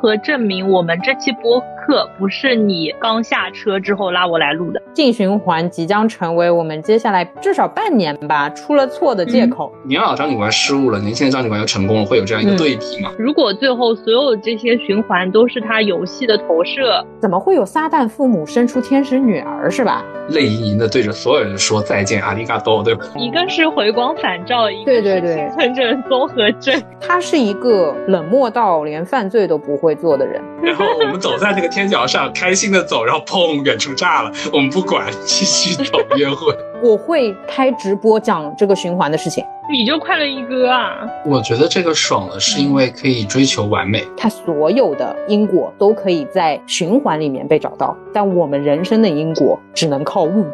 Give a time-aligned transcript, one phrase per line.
[0.00, 4.80] 和证明我们这期播客不是你刚下车之后拉我来录的？
[4.92, 9.72] 净循环即将成为我们接下来至少半年吧出了错的借口。
[9.82, 13.10] 年老张警官失误了，年轻的张警官又成功了，会有这样一个对比吗？
[13.18, 20.04] 如果最后所有这些循环都是他游戏的投射，怎么会有撒旦父母生出天使女儿是吧？
[20.28, 23.04] 泪盈盈的对着所有人说再见，阿里嘎多，对吧？
[23.16, 26.80] 一个是回光返照，一个对对对是幸存者综合症。
[27.00, 30.40] 他是一个冷漠到连犯罪都不会做的人。
[30.62, 36.54] 然后我们走在那个天桥上，开心的走，然后砰，远处炸了，我们不管，继续走约会。
[36.82, 39.44] 我会开直播讲这个循环的事情。
[39.70, 40.96] 你就快乐一哥啊！
[41.24, 44.02] 我觉得这个爽了，是因为可以追求完美。
[44.16, 50.46] 它所有的因果都可以在循环里面被找到，但我们人生的因果只能靠悟。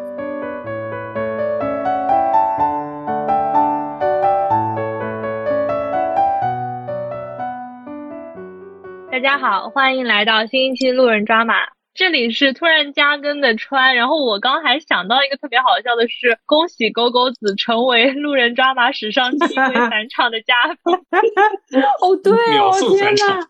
[9.17, 11.55] 大家好，欢迎来到新一期路人抓马。
[11.95, 20.93] 这里是突然加更的川，然后我刚还想到一个特别好笑的是，恭喜狗狗子成为路人抓马史上第一位返场的嘉宾。
[21.99, 23.49] 哦，对秒哦，天速返场，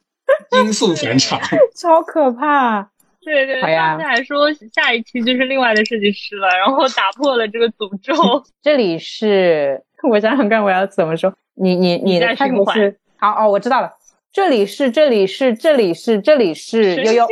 [0.52, 1.38] 音速返场，
[1.76, 2.90] 超可怕！
[3.26, 8.42] 对对，好呀上次还说下一期就是另外的设计师了，然后打破了这个诅咒。
[8.64, 11.34] 这里是，我想想看我要怎么说。
[11.56, 13.97] 你你你的在循环开头是，好哦，我知道了。
[14.38, 17.28] 这里是这里是这里是这里是悠悠，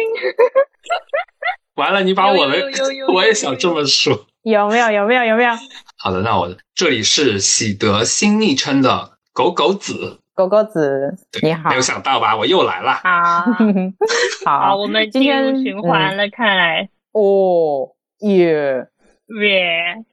[1.77, 2.57] 完了，你把我的
[3.13, 4.25] 我也想这么说。
[4.41, 5.51] 有没有有没有有没有？
[5.99, 12.35] 好的，那我这里是喜得新昵称的狗狗子，狗狗子你好没有，想到吧？
[12.35, 12.93] 我又来了。
[12.93, 13.53] 好，
[14.43, 16.89] 好，好我们今进入天循环了，看来。
[17.11, 18.87] 哦耶，
[19.39, 20.03] 耶，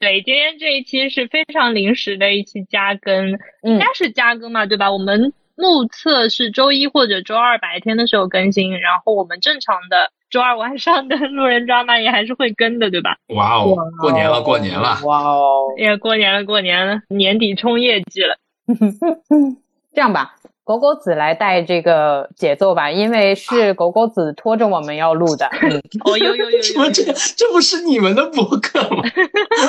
[0.00, 3.28] 对，今天这一期是非常临时的一期加更，
[3.62, 4.90] 应嗯该是加更嘛，对吧？
[4.90, 13.16] 我们目测是周一或者周二白天的时候更新，然后我们正常的周二晚上的路人抓马也还是会跟的，对吧？
[13.28, 14.98] 哇哦，过年了，过年了。
[15.04, 15.66] 哇哦！
[15.76, 18.36] 也过年了，过年了，年底冲业绩了。
[19.92, 25.46] 这样吧，狗狗子来带这个节奏吧，因为是狗狗子拖着我们要录的。
[25.62, 27.02] 嗯，哦，有有有有有怎么这
[27.36, 29.02] 这不是你们的博客吗？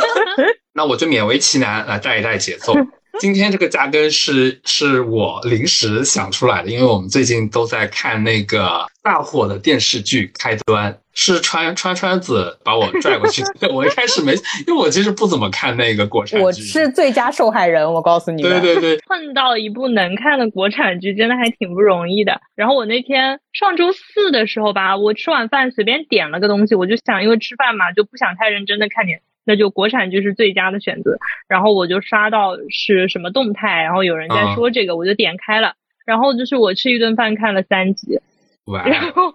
[0.73, 2.73] 那我就勉为其难来带一带节奏。
[3.19, 13.69] 今天这个加更是是我临时想出来的，因为我们最近都在看那个大火的电视剧《开端》，是川川川子把我拽过去 的。
[13.71, 14.33] 我一开始没，
[14.65, 16.43] 因为我其实不怎么看那个国产剧。
[16.43, 18.61] 我是最佳受害人，我告诉你们。
[18.61, 22.39] 对对对，碰到一部能看的国产剧，真的还挺不容易的。
[22.55, 31.17] 然后我那天上周四的时候吧，我吃晚饭随便点了个东西，我就想，因为吃饭嘛，就不想太认真的看点，那就国产剧是最佳的选择。
[31.47, 35.73] 然后我就刷到是什么动态，然后有人在说这个，我就点开了。
[36.05, 38.19] 然后就是我吃一顿饭看了三集，
[38.85, 39.31] 然后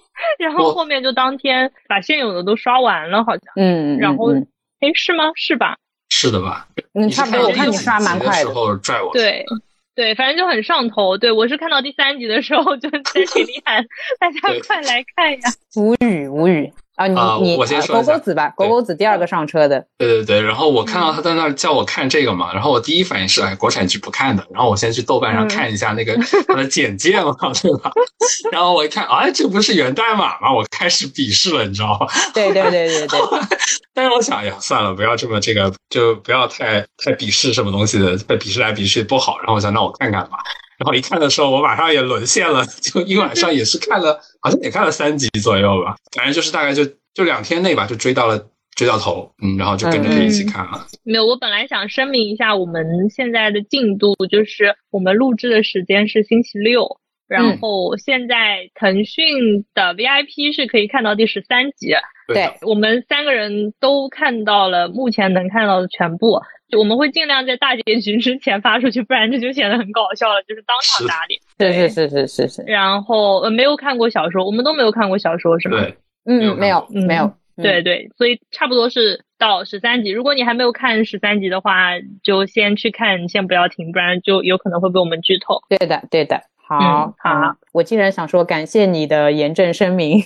[0.38, 3.42] 然后后面就当天把现有的都刷完了，好像。
[3.56, 4.46] 嗯，嗯然后嗯，
[4.80, 5.30] 诶，是吗？
[5.36, 5.78] 是吧？
[6.10, 6.66] 是的吧？
[6.94, 8.32] 嗯，你是差不多，我看你刷蛮快的。
[8.32, 9.12] 集的时候拽我。
[9.12, 9.46] 对，
[9.94, 11.16] 对，反正就很上头。
[11.16, 13.82] 对我是看到第三集的时候就在群里喊
[14.18, 15.48] 大家快来看呀！
[15.76, 17.06] 无语无语啊！
[17.06, 19.86] 你啊你啊我先说狗狗子吧，狗狗子第二个上车的。
[19.96, 27.90] 对对对，然后我看到他在那儿叫我看这个嘛，然后我第一反应是，哎，国产剧不看的，然后我先去豆瓣上嗯看一下那个他的简介嘛，对吧？
[28.52, 30.52] 然后我一看，哎，这不是源代码吗？
[30.52, 32.06] 我开始鄙视了，你知道吗？
[32.34, 33.20] 对对对对对，
[33.94, 39.38] 但是我想，哎呀，算了，不要这么这个，就不要太太鄙视什么东西的，被鄙视来鄙视不好。
[39.38, 40.38] 然后我想，那我看看吧。
[40.80, 48.46] 然后一看的时候，我马上也沦陷了， 就一晚上也是看了，好像也看了三集左右吧，反正就是大概就就两天内吧，就追到了
[48.76, 50.86] 追到头，嗯，然后就跟着你一起看了。
[51.02, 56.99] 没有，我本来想声明一下我们现在的进度，就是我们录制的时间是星期六，
[57.30, 61.94] 然后现在腾讯的 VIP 是可以看到第十三集，
[62.26, 66.40] 对我们三个人都看到了目前能看到的全部。
[66.68, 71.40] 就我们会尽量在大结局之前发出去，不然这就显得很搞笑了，就是当场打脸。
[71.58, 75.80] 是是是是是是，然后呃，没有看过小说，我们都没有看过小说是吗？
[75.80, 77.24] 对，嗯嗯，没有没有嗯没有，
[77.56, 80.10] 嗯对对，所以差不多是到十三集。
[80.10, 81.90] 如果你还没有看十三集的话，
[82.22, 85.60] 就先去看，先不要停，不然就有可能会被我们剧透。
[85.68, 86.40] 对的对的。
[86.78, 90.22] 好嗯好，我竟然想说感谢你的严正声明，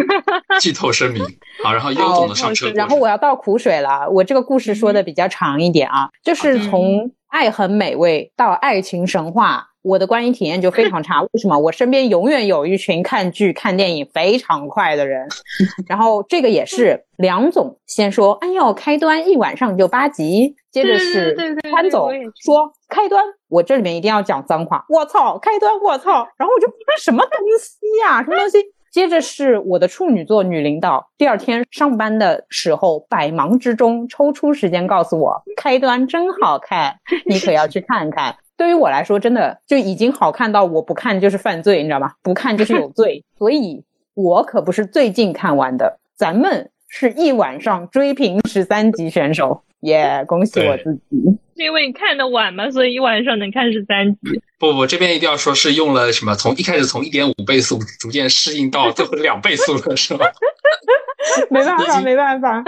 [0.60, 1.22] 剧透声明。
[1.62, 4.08] 好，然后优总的上车然后我要倒苦水了。
[4.10, 11.20] 我这个故事说的比较长一点啊，就是从爱很美味到爱情神话，我的观影体验就非常差。
[11.22, 11.58] 为什么？
[11.58, 15.28] 我身边永远有一群看剧、看电影非常快的人，
[15.88, 21.36] 然后这个也是梁总先说，哎呦，开端一晚上就八集，接着是
[21.70, 22.10] 潘总
[22.40, 26.66] 说开端，我这里面一定要讲脏话，我操，开端，我操，然后我就
[26.98, 28.58] 什么东西呀，什么东西？
[28.90, 36.96] 接着是我的处女座女领导，第二天上班的时候，百忙之中抽出时间告诉我，开端真好看，
[37.26, 38.34] 你可要去看看。
[38.56, 42.12] 对于我来说，真的就已经好看到我不看就是犯罪，你知道吗？
[42.22, 43.84] 不看就是有罪， 所以
[44.14, 49.62] 我可不是最近看完的，咱们是一晚上追平十三级选手。
[49.82, 50.24] 耶！
[50.26, 51.16] 恭喜我自己，
[51.56, 54.40] 是因为你看的晚嘛，所以一晚上能看十三集。
[54.58, 56.34] 不不，这边一定要说是用了什么？
[56.34, 60.26] 从一开始从一点五倍速逐渐适应到最后两倍速了，是吗？
[61.50, 62.64] 没办法，没办法，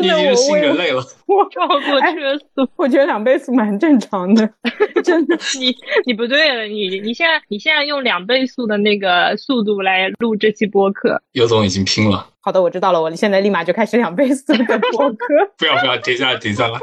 [0.00, 1.02] 你已经是新人类了。
[1.26, 4.48] 我超过车速，我觉得两倍速蛮正常的，
[5.02, 5.36] 真的。
[5.58, 5.74] 你
[6.06, 12.26] 你不对了，你你现在你现在用两倍速的那个速度来录这期播客，尤总已经拼了。
[12.40, 15.26] 好的，我知道了，我现在立马就开始两倍速的播客。
[15.56, 16.78] 不要不要，停下来停下来。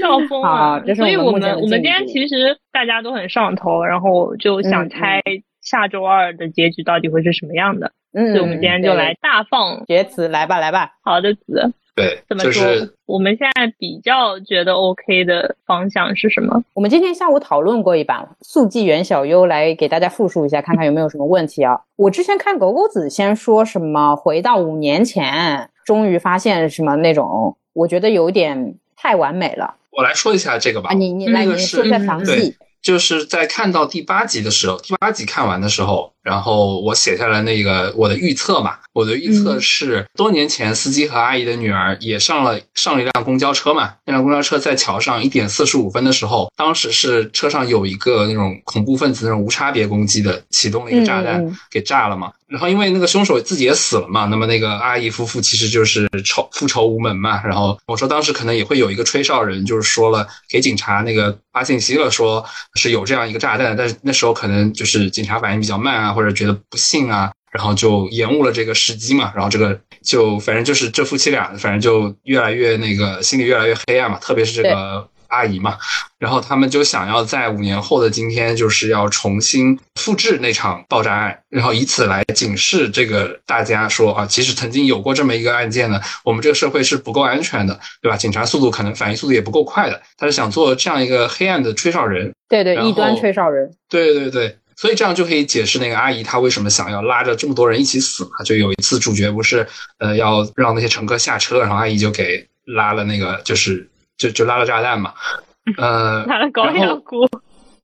[0.00, 0.82] 笑疯了。
[0.94, 5.20] 所以我们我们今天其实大家都很上头，然后就想猜
[5.60, 7.90] 下周二的结局到底会是什么样的。
[8.07, 10.92] 嗯，所以我们今天就来大放厥词，来吧来吧。
[11.02, 11.72] 好的，词。
[11.94, 12.64] 对，怎么说？
[13.06, 16.62] 我们现在比较觉得 OK 的方向是什么？
[16.74, 21.80] 我们今天下午讨论过一版速记员小优，来给大家复述一下，看看有没有什么问题啊？
[21.96, 29.74] 我之前看狗狗子先说什么回到五年前，终于发现什么那种，我觉得有点太完美了。
[29.90, 30.92] 我来说一下这个吧。
[30.94, 32.56] 你你来，你说一下详细。
[32.88, 38.78] 就是在看到第八集的时候，第八集看完的时候，然后我写下来那个我的预测嘛。
[38.94, 43.92] 我的预测是，多年前司机和阿姨的女儿也上了上了一辆公交车嘛。
[44.06, 52.32] 那辆公交车在桥上一点四十五分的时候，当时是车上有一个那种恐怖分子那种无差别攻击的启动了一个炸弹给炸了嘛。
[52.48, 57.42] 然后因为那个凶手自己也死了嘛，那么那个阿姨夫妇其实就是仇复仇无门嘛。
[57.44, 67.30] 然后我说当时可能也会有一个吹哨人，就是说了给警察那个发信息了，说是有这样一个炸弹，但是那时候可能就是警察反应比较慢啊，或者觉得不信啊。
[67.50, 75.76] 然后就延误了这个时机嘛，然后这个就反正就是这夫妻俩，反正就越来越那个心里越来越黑暗嘛，特别是这个阿姨嘛，
[76.18, 88.16] 然后他们就想要在五年后的今天，就是要重新复制那场爆炸案，然后以此来警示这个大家说啊，其实曾经有过这么一个案件呢，我们这个社会是不够安全的，对吧？
[88.16, 94.56] 警察速度可能反应速度也不够快的，他是想做这样一个黑暗的吹哨人，对对，异端吹哨人，对对对。
[94.80, 98.44] 所以这样就可以解释那个阿姨她为什么想要拉着这么多人一起死嘛？
[98.44, 99.66] 就有一次主角不是
[99.98, 105.14] 呃要让那些乘客下车，然后阿姨就给拉了那个就是就就拉了炸弹嘛，
[105.78, 107.26] 呃，拉了高压锅，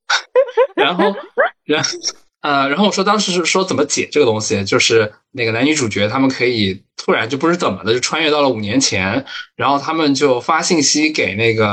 [0.76, 1.14] 然后
[1.64, 1.82] 然
[2.42, 9.24] 呃然后我说当时是说怎么解这个东西，就是那个男女主角他们可以突然就不知怎么的就穿越到了五年前，
[9.56, 11.72] 然后他们就发信息给那个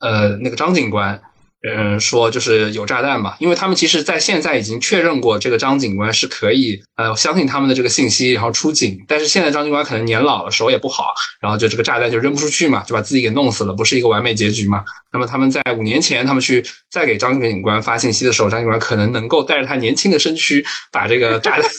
[0.00, 1.22] 呃那个张警官。
[1.66, 9.02] 嗯，说就是有炸弹嘛，因为他们其实在现在已经确认过，这个张警官是可以呃相信他们的这个信息，然后出警。
[9.08, 14.84] 但是现在张警官可能年老了，手也不好，然后就这个炸弹就扔不出去嘛，就把自己给弄死了，不是一个完美结局嘛？
[15.10, 20.62] 那么他们在五年前，他们去再给张警官发信息的时候，张警官可能能够带着他年轻的身躯，
[20.92, 21.70] 把这个炸弹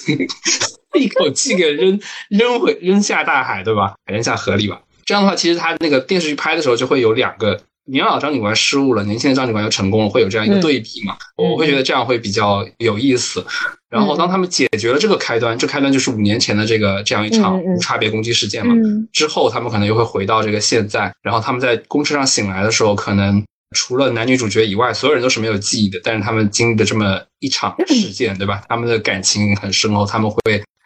[0.99, 1.99] 一口气给扔
[2.29, 3.93] 扔回扔下大海，对吧？
[4.11, 4.81] 扔下河里吧。
[5.05, 7.61] 这样的话，其实他那个电视剧拍的时候就会有两个。
[7.85, 11.15] 年老张警官失误了，年轻的张警官又成功了，会有这样一个对比嘛？
[11.37, 13.45] 我会觉得这样会比较有意思。
[13.89, 18.75] 然后当他们解决了这个开端，这开端就是五年前的这个这样一场无差别攻击事件嘛。
[19.13, 23.41] 之后他们可能又会回到这个现在，然后他们在公车上醒来的时候，可能
[23.75, 25.99] 除了男女主角以外，所有人都是没有记忆的。
[26.03, 28.63] 但是他们经历的这么一场事件，对吧？
[28.67, 30.37] 他们的感情很深厚，他们会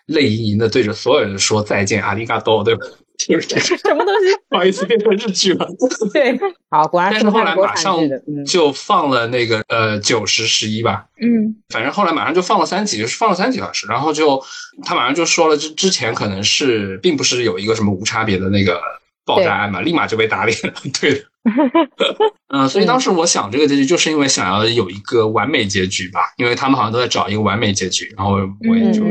[0.08, 2.86] 泪盈盈的对着所有人说再见，阿里嘎多，对吧？
[3.28, 3.48] 就是
[3.78, 4.36] 什么东西？
[4.50, 5.68] 不好意思，变成日剧了。
[6.14, 7.12] 对，好，果然。
[7.12, 8.00] 但是后来马上
[8.48, 11.06] 就放了那个呃九十十一吧。
[11.22, 11.56] 嗯。
[11.70, 13.88] 反正后来马上就放了三集，就是放了三集好像是。
[13.88, 14.42] 然后就
[14.86, 18.82] 他马上就说了，之之前可能是并不是有一个什么无差别的那个
[19.26, 20.74] 爆炸案嘛，立马就被打脸了。
[21.00, 21.26] 对的。
[22.48, 28.38] 嗯，所以当时我想这个结局，就是因为想要有一个完美结局吧，因为他们好像都在找一个完美结局，然后
[28.70, 29.04] 我也就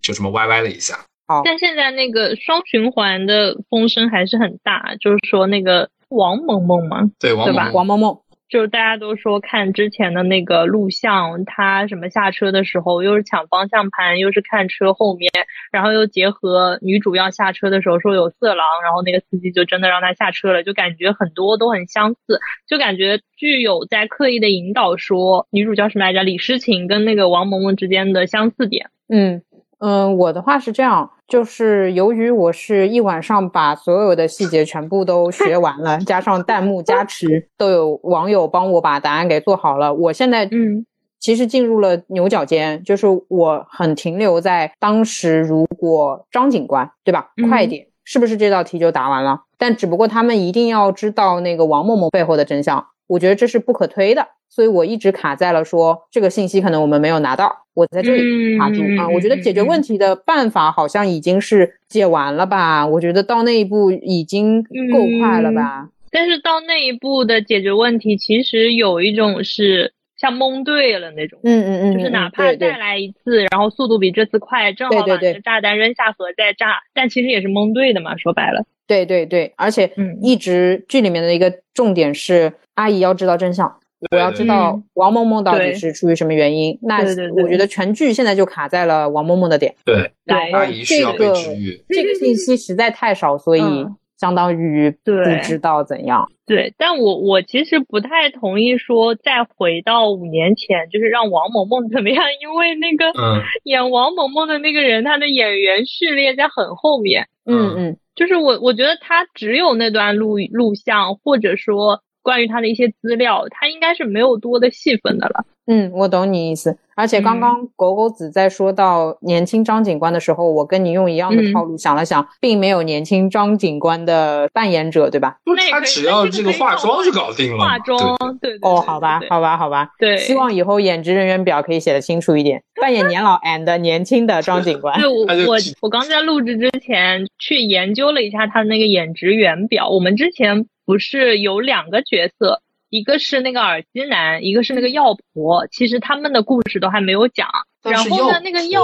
[0.00, 0.98] 就这么歪歪了一下。
[1.44, 7.70] 但现在那个双循环的风声还是很大，就是说那个王萌萌嘛，对，对吧？
[7.72, 8.18] 王萌萌，
[8.48, 15.30] 就是大家都说看之前的那个录像，他什么下车的时候又是抢方向盘，又是看车后面，
[15.70, 26.24] 然后又结合女主要下车的时候说有色狼，然后那个司机就真的让他下车了，就感觉很多都很相似，就感觉剧有在刻意的引导说女主叫什么来着？
[26.24, 29.42] 李诗情跟那个王萌萌之间的相似点，嗯。
[29.82, 39.94] 嗯，我的话是这样，就是由于我是一晚上把所有的细节全部都学完了，加上弹幕加持， 都有网友帮我把答案给做好了。
[39.94, 40.84] 我现在嗯
[41.20, 49.42] 其实进入了牛角尖，就是我很停留在当时，如果张警官对吧，嗯快点，是不是这道题就答完了？
[49.56, 59.06] 但只不过他们一定要知道那个王某某背后的真相，我觉得这是不可推的，所以我一直卡在了说这个信息可能我们没有拿到，我在这里卡住啊。
[59.06, 62.86] 嗯我觉得解决问题的办法好像已经是解完了吧？
[62.86, 65.88] 我觉得到那一步已经够快了吧？
[66.12, 83.70] 但是到那一步的解决问题，其实有一种是像蒙对了那种，嗯嗯嗯，就是嗯哪怕再来一次，然后速度比这次快，正好把对对对那个炸弹扔下河再炸，但其实也是蒙对的嘛，说白了，对对对，而且嗯一直剧里面的一个重点是，阿姨要知道真相，
[84.10, 84.84] 我要知道嗯。
[84.94, 86.78] 王萌萌到底是出于什么原因。
[86.80, 91.84] 那对对对我觉得全剧现在就卡在了王萌萌的点，对，来阿姨需要被这个治愈。
[91.90, 93.96] 这个信息实在太少，所以嗯。
[94.20, 95.10] 相当于不
[95.42, 96.30] 知道怎样。
[96.44, 103.40] 对，但我我其实不太同意说再回到五年前，就是让王萌萌怎么样，因为那个嗯。
[103.64, 107.96] 演王萌萌的那个人，他的演员序列在很后面，嗯嗯。
[108.14, 115.44] 就是我我觉得他只有那段录录像，或者说关于他的一些资料，他应该是没有多的细分的了。
[115.70, 116.76] 嗯，我懂你意思。
[116.96, 125.36] 而且刚嗯刚狗狗子在说到年轻张警官的时候，我跟你用一样的嗯套路想了想，并没有年轻张警官的扮演者，对吧？
[125.70, 127.64] 他只要这个化妆就搞定了。
[127.64, 129.88] 化妆，对对对哦，好吧，好吧，好吧。
[129.98, 135.08] 对，希望以后演职人员表可以写的清楚一点，扮演年老 and 年轻的张警官 对。
[135.08, 139.88] 我我我刚在录制之前去研究了一下他的那个演职员表。
[139.88, 142.60] 我们之前不是有两个角色，
[142.90, 145.66] 一个是那个耳机男，一个是那个药婆。
[145.68, 147.48] 其实他们的故事都还没有讲。
[147.82, 148.82] 然后呢，那个药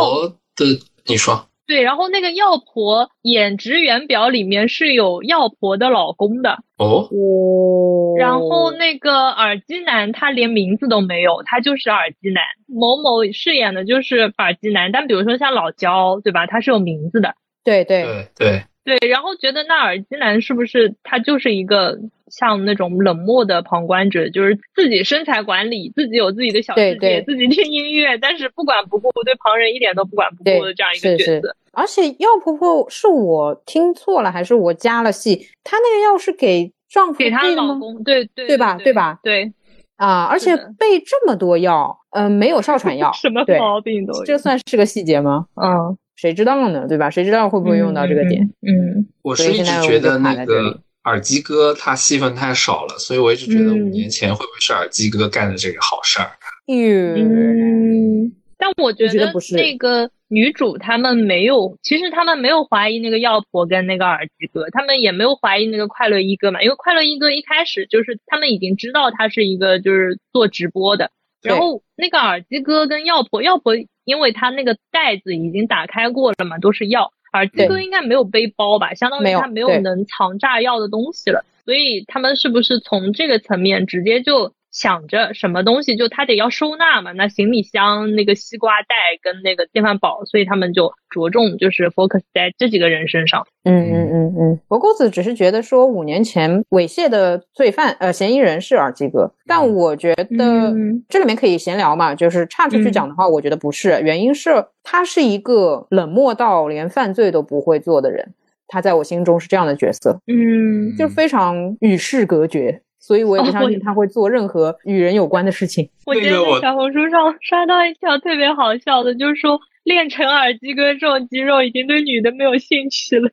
[0.57, 0.65] 的，
[1.07, 6.63] 你说对，然后那个药婆演职员表里面是有药婆的老公的。
[6.79, 12.45] 哦，哦然后那个耳机男他连名字都没有，他就是耳机男。
[12.69, 16.47] 某某饰演的就是耳机男，但比如说像老焦，对吧？
[16.47, 17.35] 他是有名字的。
[17.65, 18.05] 对对，
[18.37, 21.99] 对对，对，然后觉得那耳机男是不是他就是一个
[22.31, 31.57] 像那种冷漠的旁观者，就是自己身材管理，自己有自己的小世界，对对自己听音乐，但是不管不顾，对旁人一点都不管不顾的这样一个是是角色。
[31.73, 35.47] 而且药婆婆是我听错了还是我加了戏？
[35.63, 37.55] 她那个药是给丈夫给她的？
[37.55, 39.53] 老公，对对对吧对对吧对，
[39.97, 44.25] 啊，而且备这么多药，嗯、没有哮喘药 什么毛病都有。
[44.25, 45.47] 这算是个细节吗？
[45.55, 46.87] 嗯，谁知道呢？
[46.89, 47.11] 对吧？
[47.11, 48.43] 谁知道会不会用到这个点？
[48.63, 48.73] 嗯？
[48.73, 56.31] 嗯，我是一直觉得那个耳机哥他戏份太少了，所以我一直觉得嗯五年前会不会是耳机哥干的这个好事儿？
[56.67, 77.13] 嗯嗯，但我觉得不是那个女主他们没有，其实他们没有怀疑那个药婆跟那个耳机哥，他们也没有怀疑那个快乐一哥嘛，因为快乐一哥一开始就是他们已经知道他是一个就是做直播的，然后那个耳机哥跟药婆，药婆因为他那个袋子已经打开过了嘛，都是药。
[77.37, 87.13] 耳机哥应该没有背包吧，相当于他没有能藏炸药的东西了，所以他们是不是从这个层面直接就想着什么东西就他得要收纳嘛？
[87.13, 93.47] 那行李箱、那个西瓜袋跟那个电饭煲，所以他们就着重就是 focus 在这几个人身上。
[93.65, 108.35] 嗯嗯嗯嗯，博公子只是觉得说五年前猥亵的罪犯呃嫌疑人是耳机哥，但我觉得嗯这里面可以闲聊嘛，就是岔出去讲的话，我觉得不是，原因是他是一个冷漠到连犯罪都不会做的人，
[108.69, 112.83] 他在我心中是这样的角色，嗯，就非常与世隔绝。
[113.07, 115.89] 所以我也相信他会做任何与人有关的事情。
[116.07, 123.31] 我今天在小红书上刷到一条特别好笑的，就是说练成耳机哥这种肌肉已经对女的没有兴趣了。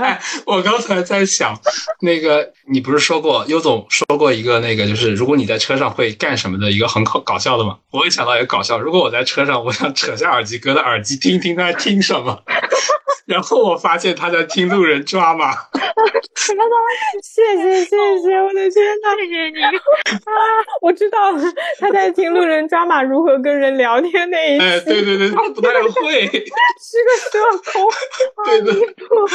[0.00, 1.58] 哎， 我刚才在想，
[2.02, 7.78] 那个你不是说过，优总说过一个那个，就是如果你在车上会干什么的一个很搞搞笑的嘛？
[7.90, 12.44] 我也想到一个搞笑，如果我在车上，我想扯下耳机哥的耳机听听他在听什么，
[13.26, 15.52] 然后我发现他在听路人抓马，
[16.36, 16.78] 什么东
[17.22, 17.42] 西？
[17.42, 19.16] 谢谢谢谢，我的天呐！
[19.18, 19.70] 谢谢你啊，
[20.82, 21.40] 我知道了，
[21.78, 27.40] 他在听路人抓马如何跟人聊天那一期，哎，对对对，他不太会， 是个社
[27.72, 27.90] 恐。
[28.44, 29.26] 太离谱，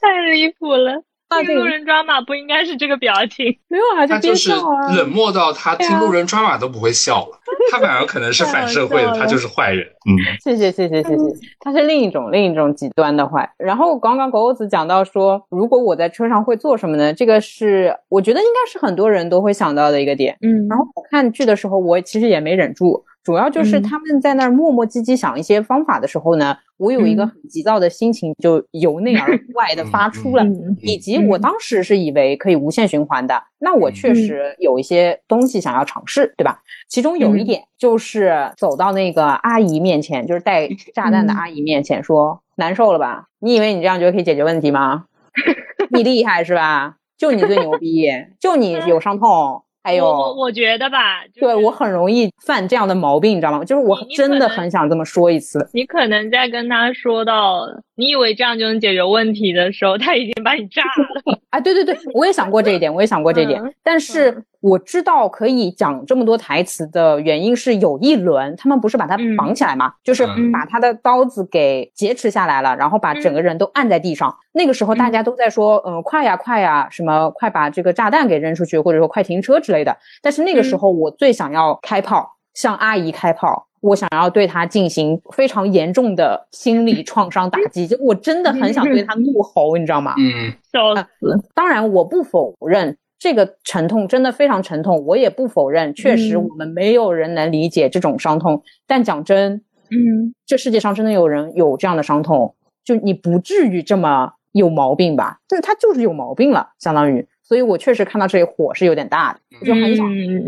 [0.00, 1.02] 太离谱了。
[1.40, 3.46] 听路人抓马不应该是这个表情？
[3.68, 4.50] 没有啊，他就是
[4.96, 7.38] 冷漠到他听路人抓马都不会笑了，
[7.72, 9.86] 他反而可能是反社会的，他就是坏人。
[10.06, 10.12] 嗯，
[10.42, 11.24] 谢谢谢谢谢谢，
[11.60, 13.48] 他是另一种另一种极端的坏。
[13.56, 17.14] 然后刚刚狗狗子讲到说，如果我在车上会做什么呢？
[17.14, 20.36] 这个是我觉得应该是很多人都会想到的一个点。
[20.42, 23.04] 嗯，然后我看剧的时候，我其实也没忍住。
[23.22, 30.44] 主要就是他们在那儿磨磨唧唧想一些方法的时候呢，我有一个很急躁的心情就由内而 外的发出了，
[30.82, 36.60] 以及我当时是以为可以无限循环的，那我确实有一些东西想要尝试，对吧？
[36.88, 43.26] 其中有一点就是走到那个阿姨面前，就是带 炸弹的阿姨面前说：“难受了吧？
[43.40, 45.04] 你以为你这样就可以解决问题吗？
[45.92, 46.96] 你厉害是吧？
[47.16, 48.08] 就你最牛逼，
[48.40, 53.64] 就你有伤痛。”还有，我我觉得吧，对我很容易犯这样的毛病，你知道吗？
[53.64, 55.68] 就是我真的很想这么说一次。
[55.72, 61.38] 你可能在跟他说到你以为这样就能解决问题的时候，他已经把你 炸了。
[61.50, 64.44] 啊，对对对，我也想过这一点，我也想过这一点，但是。
[64.62, 69.92] 我知道可以讲这么多台词的原因是有一轮他们不是把他绑起来嘛？
[70.04, 74.34] 就是把他的刀子给劫持下来了，然后把整个人都按在地上。
[74.52, 79.96] 那个时候大家都在说，嗯，快呀快呀，什么快把这个炸弹给扔出去，或者说快停车之类的。
[80.22, 90.14] 但是那个时候我最想要开炮，向阿姨开炮，我想要对他进行非常严重的心理创伤打击，就我真的很想对他怒吼，你知道吗？
[90.16, 91.42] 嗯，笑死。
[91.52, 92.96] 当然我不否认。
[93.22, 98.64] 这个沉痛真的非常沉痛，我也不否认，确实我们没有人能理解这种伤痛。
[98.84, 99.62] 但讲真，
[99.92, 105.38] 嗯，这世界上真的有人有这样的伤痛，就你不至于这么有毛病吧？
[105.48, 107.24] 对他就是有毛病了，相当于。
[107.44, 110.04] 所以我确实看到这里火是有点大的，我就很想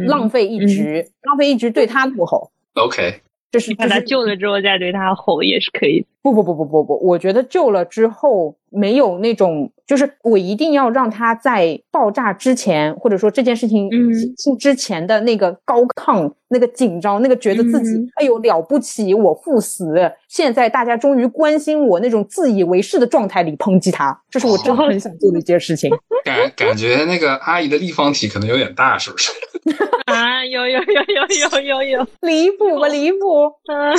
[0.06, 2.50] 浪费一局，浪费一局对他怒吼。
[2.74, 3.20] OK。
[3.52, 6.04] 就是把他救了之后再对他吼也是可以。
[6.24, 13.90] 不不不不不不，我觉得救了之后没有那种，就是我一定要让他在爆炸之前，或者说这件事情
[14.34, 19.94] 进之前的那个高亢、那个紧张、那个觉得自己哎呦了不起，我赴死，
[20.26, 25.90] 现在大家终于关心我那种自以为是的状态里抨击他，这是我真的很想做的一件事情。
[26.24, 29.30] 感感觉那个阿姨的立方体可能有点大，是不是？
[30.06, 33.52] 啊，有有有有有有有， 离谱吧离谱！
[33.68, 33.92] 嗯，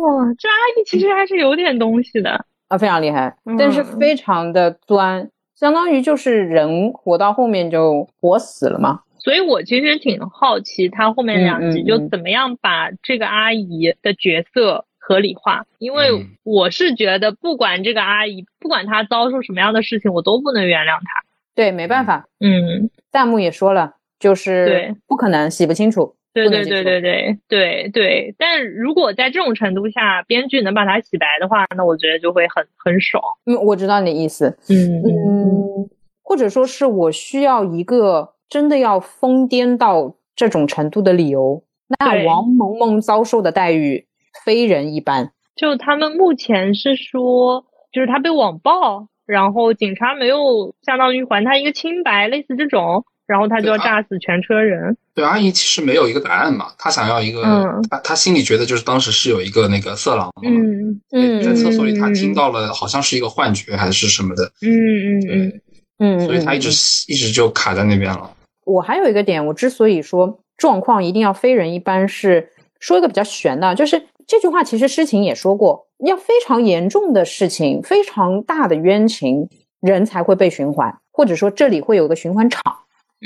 [0.00, 9.00] 哇，这阿姨其实还是有点东西的啊，非常厉害，但是非常的钻，相当于就是人活到后面就活死了嘛。
[9.18, 21.24] 所以我其实挺好奇，他后面两集就怎么样把这个阿姨的角色合理化，因为我是觉得不管这个阿姨，不管她遭受什么样的事情，我都不能原谅她。
[21.54, 22.26] 对，没办法。
[22.40, 23.94] 嗯，弹幕也说了。
[24.18, 26.14] 就是对，不可能洗不清楚。
[26.32, 28.34] 对对对对对对对。
[28.38, 33.22] 但如果在这种程度下，编剧能把它洗白的话，那我觉得就会很很爽。
[33.46, 34.56] 嗯，我知道你的意思。
[34.68, 35.90] 嗯嗯，
[36.22, 41.62] 或者说是我需要一个真的要疯癫到这种程度的理由。
[41.88, 44.06] 那王萌萌遭受的待遇
[44.44, 45.32] 非人一般。
[45.56, 53.04] 就他们目前是说，就是他被网暴，然后警察没有相当于还他一个清白，类似这种。
[53.30, 54.96] 然后他就要炸死全车人。
[55.14, 57.42] 对，阿姨其实没有一个答案嘛，她想要一个，
[57.88, 64.68] 她她心里觉得就是当时是有一个那个色狼嘛，嗯嗯，在厕所里她听到了，好像是一个幻觉还是什么的，嗯
[65.06, 65.60] 嗯嗯
[66.00, 66.70] 嗯，所以她一直
[67.06, 68.28] 一直就卡在那边了。
[68.64, 72.48] 我还有一个点，我之所以说状况一定要非人一般，是
[72.80, 79.48] 说一个比较悬的，就是这句话其实诗情也说过，要非常严重的事情，非常大的冤情，
[79.80, 82.62] 人才会被循环，或者说这里会有个循环场。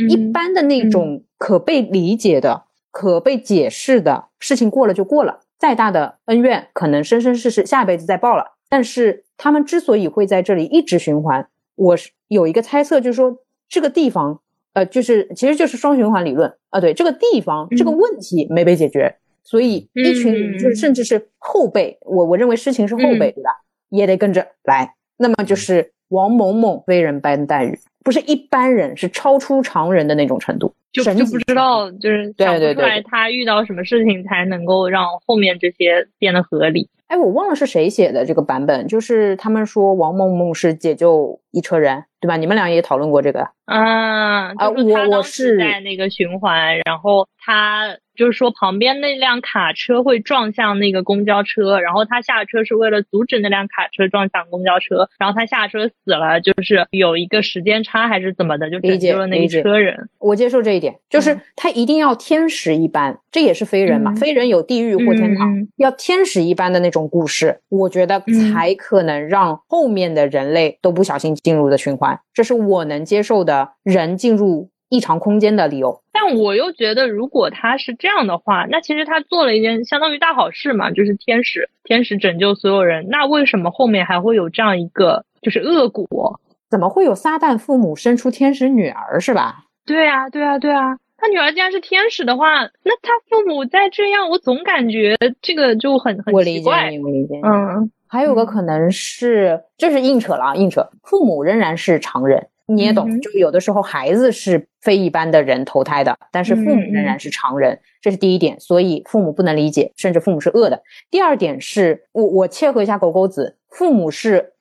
[0.09, 8.57] 一般的那种可被理解的、可被解释的事情过了就过了，再大的恩怨可能生生世世下辈子再报了。
[8.68, 14.40] 但是他们之所以会在这里一直循环，我是有一个猜测，就是说这个地方，
[14.72, 16.80] 呃，就是其实就是双循环理论啊。
[16.80, 23.50] 对，这个地方这个问题没被解决，所以一群就是甚至是后辈，我我认为事情是后辈对吧，
[23.90, 24.94] 也得跟着来。
[25.16, 27.78] 那么就是王某某被人般待遇。
[28.04, 36.88] 不是一般人，是超出常人的那种程度，就就不知道，就是想不出来他遇到什么事情才能够让后面这些变得合理。
[37.06, 42.36] 哎，我忘了是谁写的这个版本，就是他们说王梦梦是解救一车人，对吧？
[42.36, 47.96] 你们俩也讨论过这个啊啊，我我是在那个循环，然后他。
[48.16, 60.09] 就是说，旁边那辆卡车会撞向那个公交车，然后他下车是为了阻止那辆卡车撞向公交车，然后他下车死了，就是有一个时间差他还是怎么的，就拯救了那一车人。
[60.18, 74.70] 我接受这一点，就是他一定要天使一般，这也是非人嘛，非人有地狱或天堂，要天使一般的那种故事，我觉得才可能让后面的人类都不小心进入的循环，这是我能接受的人进入。
[74.90, 83.07] 异常空间的理由，但我又觉得，如果他是这样的话，那其实他做了一件相当于大好事嘛，就是天使，天使拯救所有人。
[83.09, 86.38] 那为什么后面还会有这样一个就是恶果？
[86.74, 89.66] 怎么会有撒旦父母生出天使女儿是吧？
[89.87, 90.96] 对啊，对啊，对啊。
[91.16, 96.87] 他女儿既然是天使的话，那他父母再这样，我总感觉这个就很很奇怪。
[96.87, 97.40] 我理解，我理解。
[97.44, 100.84] 嗯，还有个可能是，这是硬扯了啊，硬扯。
[101.04, 102.48] 父母仍然是常人。
[102.66, 110.82] 你也懂，就有的时候孩子是非一般的人投胎的，但是父母仍然是常人，这是第一点，所以父母不能理解，甚至父母是恶的。
[111.08, 114.54] 第二点是我我切合一下狗狗子，父母是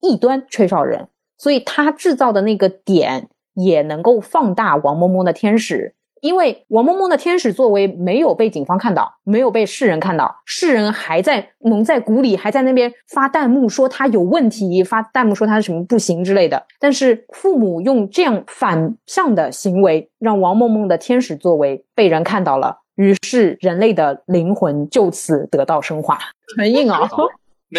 [0.00, 1.06] 异端吹哨人，
[1.42, 5.92] 所以他制造的那个点也能够放大王萌萌的天使。
[6.20, 16.64] 因为王萌萌的天使作为没有被警方看到，没有被世人看到，世人还在蒙在鼓里，还在那边发弹幕说他有问题，发弹幕说他什么不行之类的。
[16.78, 26.16] 但是父母用这样反向的行为，让王萌萌的天使作为被人看到了，于是人类的灵魂就此得到升华。
[26.56, 27.10] 很硬啊，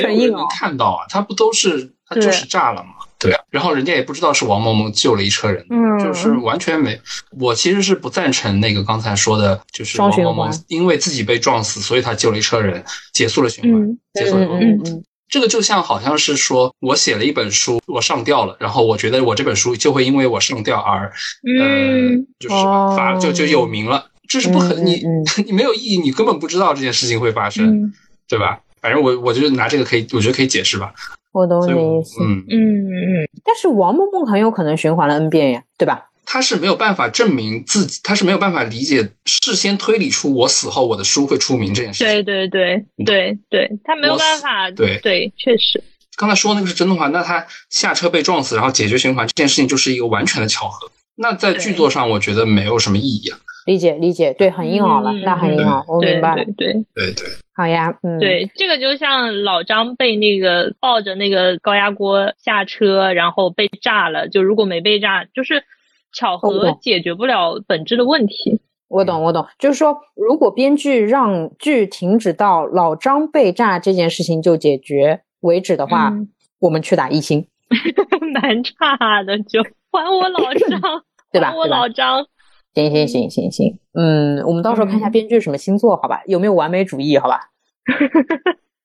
[0.04, 0.43] 很硬啊！
[0.49, 2.89] 看到啊，他不都是他就是炸了嘛？
[3.19, 6.99] 对啊，然后人家也不知道是王某某救了一车人，嗯，就是完全没。
[7.39, 14.45] 我其实是不赞成那个刚才说的，就是王某某因为自己被撞死，所以他救了一车人，结束了循环，结束了。
[14.45, 21.10] 嗯嗯，这个就像好像是说我写了一本书，我上吊了，然后我觉得我这本书就会因为我上吊而，
[21.47, 25.02] 嗯，就是发就就有名了，这是不可能，你
[25.45, 27.93] 你没有意义，你根本不知道这件事情会发生，
[28.28, 28.60] 对吧？
[28.82, 30.93] 反正我我就拿这个可以，我觉得可以解释吧。
[31.34, 36.10] 我懂你的意思，嗯嗯嗯，但是王梦梦很有可能循环了 N 遍呀，对吧？
[36.26, 42.08] 他是没有办法证明自己，他是没有办法理解事先推理出我死后我的书会出名这件事情。
[42.08, 44.72] 对对对对对，他没有办法。
[44.72, 45.84] 对对，确实。
[46.15, 50.89] 刚才说那个是真的话，那他下车被撞死，然后解决循环这件事情就是一个完全的巧合。
[51.15, 53.38] 那在剧作上，我觉得没有什么意义啊。
[53.65, 56.43] 理解理解，对，很硬朗了，那很硬朗，我明白了。
[56.58, 57.13] 对对对，
[57.56, 64.28] 好呀，嗯，对，这个就像老张被那个抱着那个高压锅下车，然后被炸了。
[64.28, 65.63] 就如果没被炸，就是
[66.12, 68.60] 巧合解决不了本质的问题。
[68.89, 76.13] 我懂，我懂，就是说，如果编剧让剧停止到老张被炸这件事情就解决为止的话，
[76.60, 77.47] 我们去打一星。
[78.34, 81.56] 蛮差的，就还我老张，对吧？
[81.56, 82.26] 我老张。
[82.74, 86.24] 行行行行行，嗯，我们到时候看一下编剧什么星座，好吧？
[86.26, 87.18] 有没有完美主义？
[87.18, 87.40] 好吧？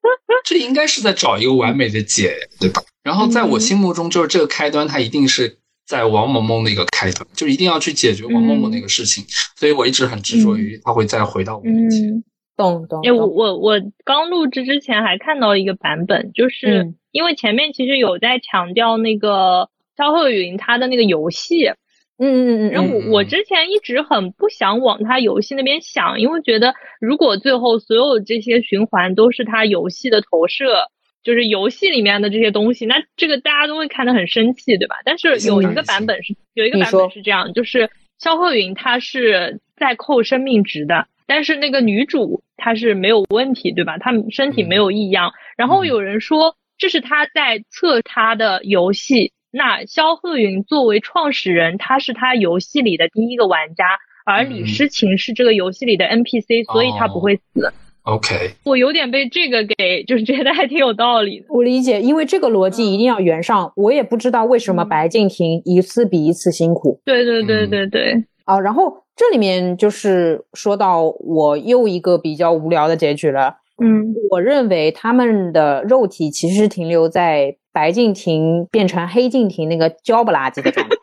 [0.45, 2.83] 这应该是在找一个完美的解，对吧？
[3.03, 9.25] 然后在我心目中，就是这个开端，它一定是在王萌萌的一个开端，就一定要去解决王萌萌那个事情。
[9.57, 12.23] 所以我一直很执着于他会再回到我面前。
[12.57, 13.01] 懂懂。
[13.05, 21.71] 哎我我我刚录制之前还看到一个版本，就是因为前面其实有在强调那个肖鹤云他的那个游戏。
[22.19, 30.89] 嗯嗯嗯，然后我我之前一直很不想往他游戏那边想，因为觉得如果最后所有这些循环都是他游戏的投射，
[31.23, 34.97] 就是游戏里面的这些东西，那这个大家都会看得很生气，对吧？
[35.05, 43.97] 但是有一个版本是有一个版本是这样，就是肖鹤云他是在扣生命值的，但是那个女主她是没有问题，对吧？
[43.99, 49.33] 她身体没有异样，然后有人说这是他在测他的游戏。
[49.59, 57.73] 那肖鹤云作为创始人，他是他游戏里的第一个玩家，而李诗情是这个游戏里的 NPC，所以他不会死。
[58.05, 61.47] OK，我有点被这个给，就是觉得还挺有道理的。
[61.49, 63.73] 我理解，因为这个逻辑一定要圆上。
[63.75, 67.01] 我也不知道为什么白敬亭一次比一次辛苦。
[67.05, 68.25] 对对对对对。
[68.45, 73.57] 啊，然后这里面就是说到我又一个比较无聊的结局了。
[73.83, 77.58] 嗯，我认为他们的肉体其实停留在。
[77.73, 80.97] 白敬亭变成黑敬亭那个焦不拉几的状态，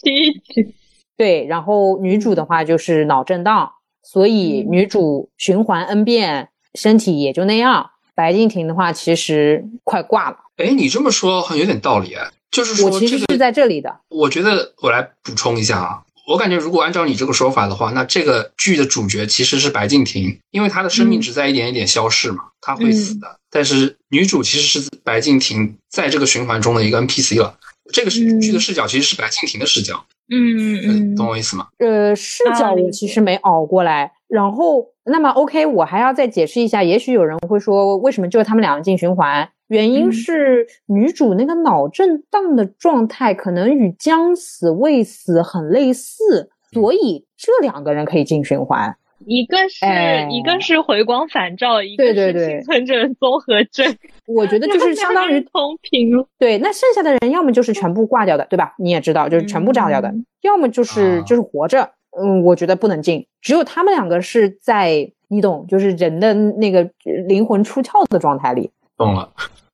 [1.16, 3.70] 对，然后女主的话就是脑震荡，
[4.02, 7.90] 所以女主循环 n 遍，身体也就那样。
[8.14, 10.36] 白敬亭的话其实快挂了。
[10.56, 14.00] 哎，你这么说好像有点道理啊，就是说我其实是在这里的。
[14.08, 16.02] 我觉得我来补充一下啊。
[16.26, 23.38] 我感觉，如果按照你这个说法的话，那这个剧的主角其实是白敬亭，因为他的生命值在一点一点消逝嘛，他会死的。
[23.50, 27.58] 但是女主其实是白敬亭在这个循环中的一个 NPC 了。
[27.92, 30.04] 这个是剧的视角其实是白敬亭的视角。
[30.30, 31.66] 嗯嗯，懂我意思吗？
[31.78, 34.12] 呃，视角我其实没熬过来。
[34.28, 36.82] 然后，那么 OK，我还要再解释一下。
[36.82, 39.46] 也许有人会说，为什么就是他们两个进循环？
[39.72, 48.94] 原因是女主那个脑震荡的状态可能与将死未死很类似，所以这两个人可以进循环。
[49.24, 49.86] 一个是
[50.30, 53.96] 一个是回光返照，一个是幸存者综合症。
[54.28, 56.10] 我觉得就是相当于同频。
[56.38, 58.74] 对，那剩下的人要么就是全部挂掉的，对吧？
[58.76, 60.10] 你也知道，就是全部炸掉的；
[60.42, 61.92] 要么就是就是活着。
[62.20, 63.26] 嗯，我觉得不能进。
[63.40, 66.90] 只有他们两个是在，你懂，就是人的那个
[67.26, 68.70] 灵魂出窍的状态里。
[68.98, 69.32] 懂了。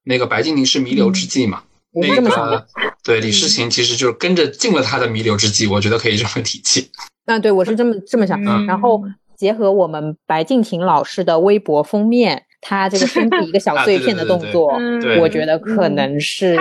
[0.09, 1.63] 那个白敬亭是弥留之际嘛？
[1.93, 2.67] 那个
[3.05, 6.91] 对李世情其实就是跟着进了他的弥留之际，我觉得可以这么提起。
[7.27, 8.43] 那对我是这么这么想。
[8.67, 9.03] 然后。
[9.39, 14.77] 结合我们白敬亭老师的微博封面，他这个身体一个小碎片的动作，
[15.21, 16.57] 我觉得可能是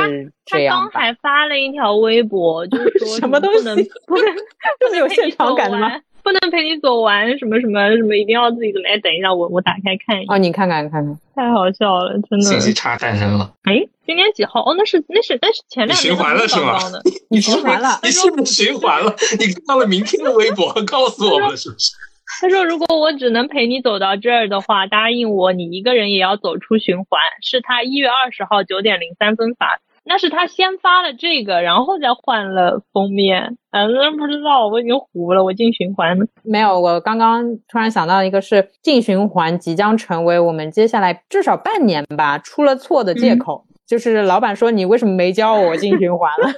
[0.46, 0.88] 这样。
[0.94, 3.64] 他刚才发了一条微博，就是 说什么东西
[4.06, 4.36] 不能
[4.80, 5.90] 这么有现场感的吗？
[6.28, 8.88] 不能陪你走完什么什么什么，一定要自己怎么？
[8.90, 9.00] 哎。
[9.00, 10.34] 等一下，我我打开看一下。
[10.34, 12.46] 哦，你看看看看，太好笑了，真的。
[12.46, 13.54] 信息差诞生了。
[13.64, 14.60] 哎，今天几号？
[14.62, 16.78] 哦，那是那是那是前两天循环了是吗？
[17.32, 18.00] 你循环了？
[18.04, 19.16] 你是不是循环了？
[19.40, 21.94] 你看到了明天的微博， 告诉我们是不是？
[22.42, 33.58] 他说：“如果我只能陪你走到这儿的话，答应我，你一个人也要走出循环。”是他一月二十号九点零三分发，那是他先发了这个，然后再换了封面。
[33.72, 35.44] 嗯，不知道，我已经糊了。
[35.44, 36.80] 我进循环了没有？
[36.80, 43.66] 我刚刚突然想到一个，是进循环即将成为我们接下来至少半年吧出了错的借口。
[43.86, 46.50] 就是老板说你为什么没教我进循环了？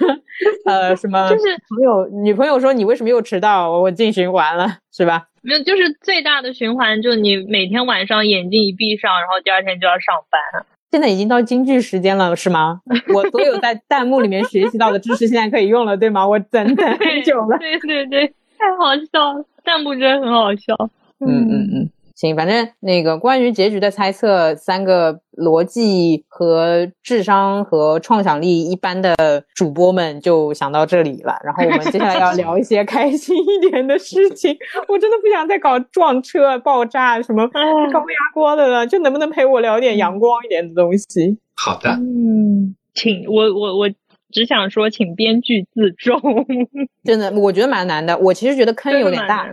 [0.65, 1.29] 呃，什么？
[1.29, 3.71] 就是朋友女朋友说你为什么又迟到？
[3.71, 5.27] 我进循环了，是吧？
[5.43, 10.65] 没有，就是最大的循环，就你每天晚上眼睛一闭上，然后第二天就要上班。
[10.91, 12.81] 现在已经到京剧时间了，是吗？
[13.13, 16.27] 我所有在弹幕里面学习到的知识现在可以用了，对吗？
[16.27, 17.57] 我等等很久了。
[17.59, 20.75] 对对对，太好笑了，弹幕真的很好笑。
[21.19, 21.89] 嗯嗯嗯。
[22.19, 29.15] 行，反正那个关于结局的猜测，三个逻辑和智商和创想力一般的
[29.55, 31.37] 主播们就想到这里了。
[31.45, 34.53] 然后我们接下来要聊一些开心一点的事情。
[34.89, 41.37] 我真的不想再搞撞车、爆炸什么高压锅的了，就能不能陪我聊点阳光一点的东西？
[41.55, 43.89] 好的，嗯，请我我我
[44.33, 46.19] 只想说，请编剧自重。
[47.05, 48.17] 真的，我觉得蛮难的。
[48.17, 49.47] 我其实觉得坑有点大。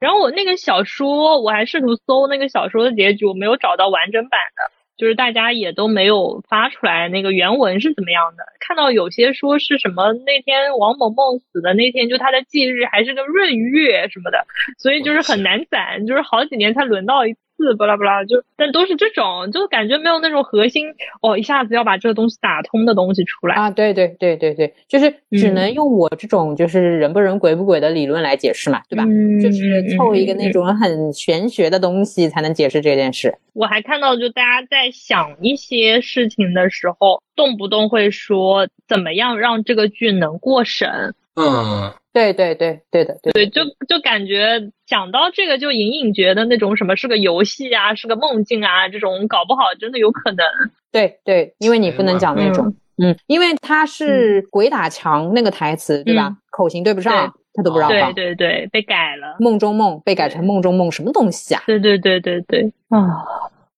[0.00, 8.44] 然后我那个小说，我还试图搜那个小说的结局，我没有找到完整版的，就是大家也都没有发出来那个原文是怎么样的。
[8.60, 14.46] 看到有些说是什么那天王某某死的那天，就他的忌日还是个闰月什么的，
[14.78, 17.36] 所以就是很难攒，就是好几年才轮到一。
[17.60, 20.86] 字巴拉巴拉就，但都是这种，就感觉没有那种核心
[21.20, 23.70] 哦，一下子要把这个东西打通的东西出来啊！
[23.70, 29.04] 对对对对对，就是只能用我这种就是人不人鬼不鬼的理论来解释嘛，对吧？
[29.42, 33.36] 就是凑一个那种很玄学的东西才能解释这件事。
[33.52, 41.14] 我还看到，就大家在想一些事情的时候，动不动会说怎么样让这个剧能过审。
[41.34, 41.92] 嗯。
[42.12, 50.44] 对对对对的对，对就就感觉讲到这个就隐隐觉得那种什么是个游戏啊，是个梦境啊，这种搞不好真的有可能。
[50.90, 56.36] 对对，因为你不能讲那种，嗯，因为他是鬼打墙那个台词对吧？
[56.50, 58.12] 口型对不上，他都不让放。
[58.12, 59.36] 对对对，被改了。
[59.38, 61.62] 梦中梦被改成梦中梦，什么东西啊？
[61.66, 63.06] 对对对对对啊！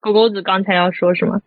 [0.01, 1.39] 狗狗子刚才要说什么？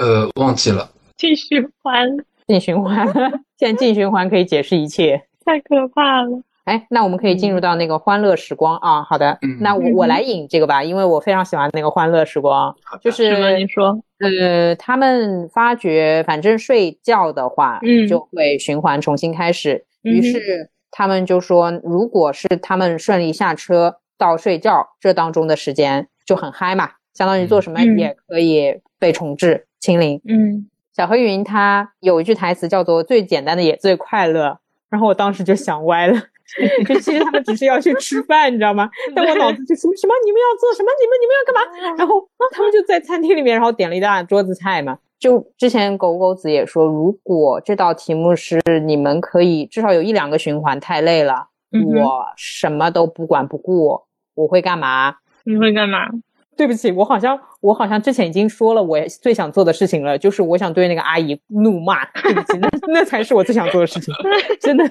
[0.00, 0.90] 呃，忘记了。
[1.16, 2.08] 进循环，
[2.48, 3.06] 进循环，
[3.56, 5.22] 现在进循环可以解释一切。
[5.44, 6.40] 太可怕了！
[6.64, 9.02] 哎，那我们可以进入到那个欢乐时光啊。
[9.02, 12.74] 好的，那我我来引这个吧，因为我非常喜欢那个欢乐时光。
[13.02, 19.84] 就是你说，呃，他们发觉反正睡觉的话，嗯，就会循环重新开始。
[20.00, 30.18] 于是他们就说，如果是他们顺利下车到睡觉这当中的时间就很嗨嘛，相当于做什么也可以被重置清零。
[30.26, 34.60] 嗯，小黑云他有一句台词叫做“最简单的也最快乐”。
[34.94, 36.14] 然后我当时就想歪了，
[36.86, 38.88] 就其实他们只是要去吃饭，你知道吗？
[39.12, 40.90] 但我脑子就什么什么你们要做什么？
[41.02, 41.96] 你们你们要干嘛？
[41.98, 44.96] 然后他们就在餐厅里面，然后点了一大桌子菜嘛。
[45.18, 54.00] 就之前狗狗子也说，如果这道题目是你们可以至少有一两个循环，太累了，我什么都不管不顾，
[54.36, 55.16] 我会干嘛？
[55.44, 56.06] 你会干嘛？
[56.56, 62.04] 对不起，我好像我好像之前已经说了，我最想做的事情了，就是我想对那个阿姨怒骂。
[62.22, 64.14] 对不起，那那才是我最想做的事情，
[64.60, 64.84] 真的。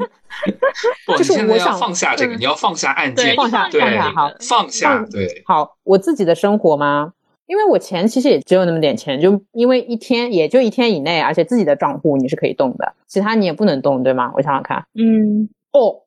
[1.17, 5.43] 就是我想放下这个，你要放下案件，放下放下好，放下对。
[5.45, 7.13] 好，我自己的生活吗？
[7.45, 14.31] 因为我钱其实也只有那么点钱，就因为一天也就一天以内，而且自己的账户你是可以动的，其他你也不能动，对吗？
[14.35, 16.03] 我想想看，嗯，哦，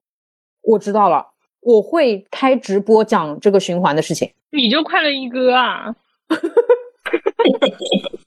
[0.62, 1.27] 我知道了。
[1.61, 5.95] 我会开直播讲这个循环的事情，你就快乐一哥啊！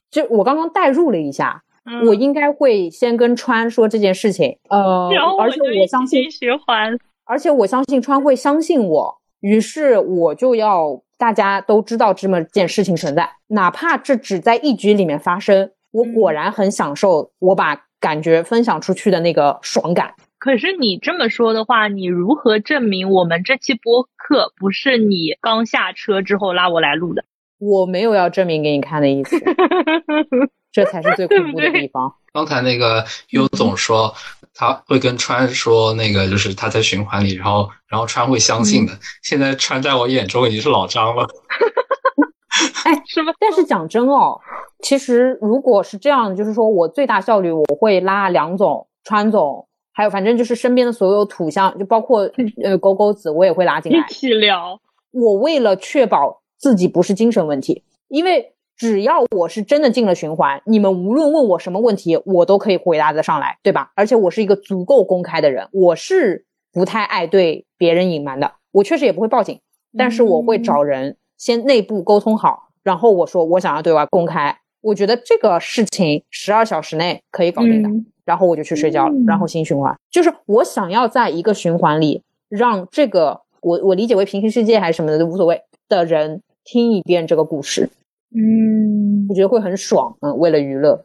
[0.10, 1.62] 就我刚刚代入了一下，
[2.06, 4.58] 我应该会先跟川说这件事情。
[4.70, 15.72] 呃，而且我相信循环，而且我相信川会相信我，于是我就要大家都知道这么件事情存在，哪怕这只在一局里面发生。
[15.92, 20.14] 我果然很享受我把感觉分享出去的那个爽感。
[20.40, 27.26] 可是你这么说的话，你如何证明我们这期播客不是你刚下车之后拉我来录的？
[27.60, 29.38] 我没有要证明给你看的意思，
[30.72, 32.16] 这才是最恐怖的地方。
[32.32, 34.14] 刚才那个优总说
[34.54, 38.94] 他会跟川说那个，就是他在循环里，然后然后川会相信的。
[39.24, 41.28] 现在川在我眼中已经是老张了。
[42.86, 43.34] 哎，是吗？
[43.40, 44.40] 但是讲真哦，
[44.82, 49.68] 其实如果是这样，就是说我最大效率，我会拉梁总、川总，
[50.00, 52.22] 还有反正就是身边的所有土象，就包括
[52.64, 54.80] 呃狗狗子，我也会拉进来一起聊。
[55.12, 63.92] 我为了确保自己不是精神问题，因为只要我是真的进了循环，你们无论问我什么问题，我都可以回答得上来，对吧？
[63.94, 69.60] 而且我是一个足够公开的人，我是不太爱对别人隐瞒的，我确实也不会报警，
[69.98, 72.70] 但是我会找人先内部沟通好。
[72.84, 77.90] 然后我说我想要对外公开，我觉得这个事情十二小时内可以搞定的，
[78.30, 79.16] 然后我就去睡觉了。
[79.26, 87.90] 然后新循环就是我想要在一个循环里让这个我我理解为平行世界还是什么的都无所谓的人听一遍这个故事，
[88.36, 90.16] 嗯，我觉得会很爽。
[90.22, 91.04] 嗯，为了娱乐，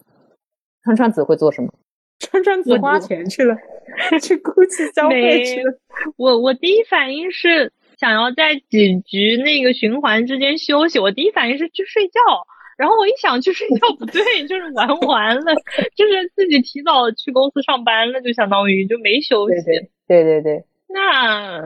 [0.85, 1.69] 川川子会做什么？
[2.21, 3.57] 川川子花钱去了，
[4.21, 5.79] 去 GUCCI 消费去了。
[6.19, 7.73] 我我第一反应是。
[7.97, 12.21] 想要在几局那个循环之间休息，我第一反应是去睡觉，
[12.77, 15.55] 然后我一想去睡觉不对，就是玩完了，
[15.97, 19.55] 就是自己提早去公司上班了，就相当于就没休息。
[20.07, 20.65] 对对对。
[20.89, 21.61] 那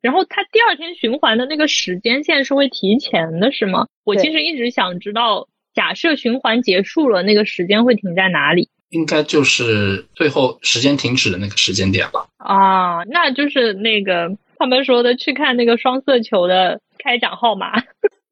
[0.00, 3.86] 然后他第二天循环的那个时间线是会提前的，是吗？
[4.04, 8.68] 我其实一直想知道，假设循环结束了，那个时间会停在哪里？
[8.90, 12.26] 应该就是最后时间停止的那个时间点吧。
[12.38, 14.36] 啊，那就是那个。
[14.58, 17.78] 他们说的去看那个双色球的开奖号码，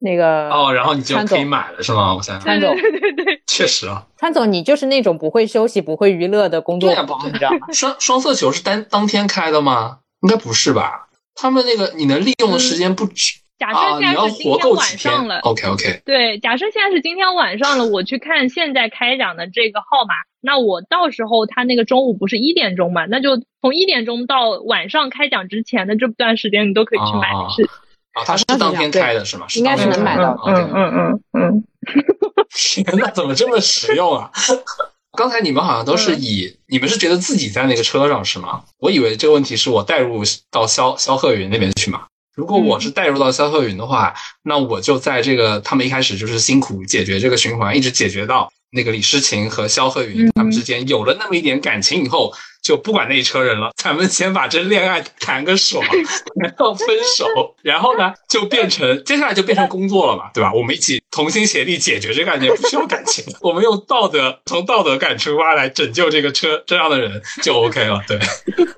[0.00, 2.14] 那个哦，然后你就可以买了是吗？
[2.14, 7.66] 我想川总，对对对，确实啊，川总，你就是那种不会休息、不会娱乐的工作狂，你知道吗？
[7.72, 9.98] 双双色球是单当天开的吗？
[10.22, 11.08] 应该不是吧？
[11.34, 13.40] 他们那个你能利用的时间不止。
[13.56, 16.02] 假设现在是今天晚上了，OK OK。
[16.04, 23.06] 对，假设现在是今天晚上了，我去看现在开奖的这个号码，那我到时候他那个中午不是一点钟嘛？
[23.06, 27.30] 那就从一点钟到晚上开奖之前的这段时间，你都可以去买。
[27.56, 27.70] 是
[28.14, 29.46] 啊，他是当天开的是吗？
[29.54, 30.36] 应该是能买到。
[30.46, 31.64] 嗯嗯嗯嗯。
[32.54, 34.30] 天呐，怎么这么实用啊？
[35.16, 38.62] 刚才你们好像都是以你们是觉得自己在那个车上是吗？
[38.78, 42.02] 我以为这个问题是我带入到肖肖鹤云那边去嘛。
[42.34, 52.32] 如果我是带入到肖鹤云的话，那我就在这个他们一开始就是辛苦解决这个循环，一直解决到那个李诗情和肖鹤云他们之间有了那么一点感情以后，
[52.64, 55.84] 就不管那一车人了， 咱们先把这恋爱谈个爽，
[56.42, 57.26] 然后分手，
[57.62, 60.50] 然后呢就变成 接下来就变成工作了嘛，对吧？
[60.52, 68.02] 我们一起同心协力解决这个案件，不需要感情，我们用道德从道德感出发来拯救这个车这样的人就 OK 了。
[68.08, 68.18] 对，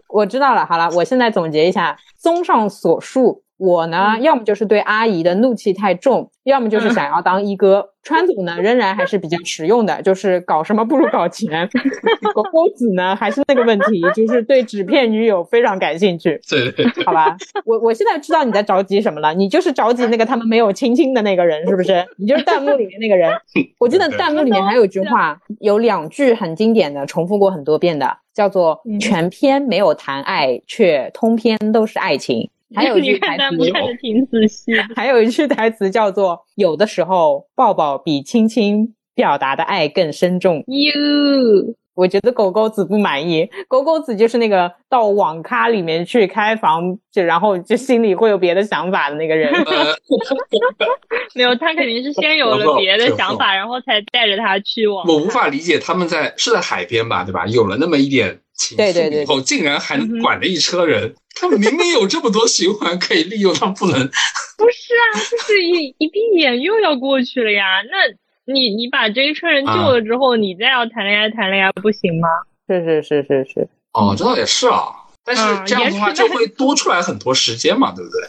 [0.08, 0.66] 我知道了。
[0.66, 3.44] 好了，我现在总结一下，综上所述。
[3.58, 7.90] 我呢，要么就是对阿姨的怒气太重，要么就是想要当一哥。
[8.02, 11.68] 川总呢，仍然还是比较实用的，就是搞什么不如搞钱。
[12.34, 16.40] 狗狗子呢，还是那个问题，就是对纸片女友非常感兴趣。
[16.48, 22.04] 对，好吧，我我现在知道你在着急什么了，你就是着急那个他们没有亲亲的那个人，是不是？
[22.16, 23.32] 你就是弹幕里面那个人。
[23.80, 32.50] 我记得弹幕里面还有一句话，有两句很经典的，重复过很多遍的，叫做“全篇没有谈爱，却通篇都是爱情”。
[32.74, 34.72] 还有一句台词，看的挺仔细。
[34.96, 43.48] 还有一句台词叫做：“有的时候，抱抱比亲亲表达的爱更深重。”哟，我觉得狗狗子不满意。
[43.68, 49.52] 狗狗子就是那个到网咖里面去开房，就然后就心里会有别的想法的那个人。
[51.34, 55.06] 没有，他肯定是先有了别的想法，然后才带着他去网。
[55.06, 57.46] 我无法理解他们在是在海边吧，对吧？
[57.46, 58.40] 有了那么一点。
[58.76, 63.98] 对对对，以后竟然还能管了一车人，他们明明有这么多循环可以利用，他不能？
[64.56, 67.82] 不是啊，就是一一闭眼又要过去了呀。
[67.90, 72.28] 那你你把这一车人救了之后，你再要谈恋爱谈恋爱不行吗？
[72.68, 73.68] 是是是是是。
[73.92, 74.88] 哦，这倒也是啊，
[75.24, 78.28] 但是这样的话就会多出来很多时间嘛，对不对？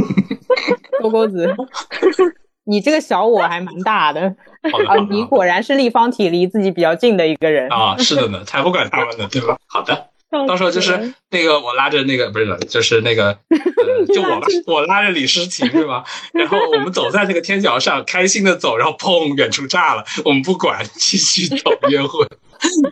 [1.02, 1.54] 勾钩子。
[2.66, 4.22] 你这个小我还蛮大的
[4.88, 4.96] 啊！
[5.08, 7.96] 你果然是立方体离自己比较近的一个人啊！
[7.98, 9.56] 是的呢，才不管他们呢，对吧？
[9.66, 10.08] 好的，
[10.48, 16.04] 到时候就是那个我拉着那个不是，就是那个呃， 就我我拉着李诗情是吧？
[16.32, 22.26] 然后我们走在那个天桥上，开心的走，然后砰，远处炸了，我们不管，继续走约会，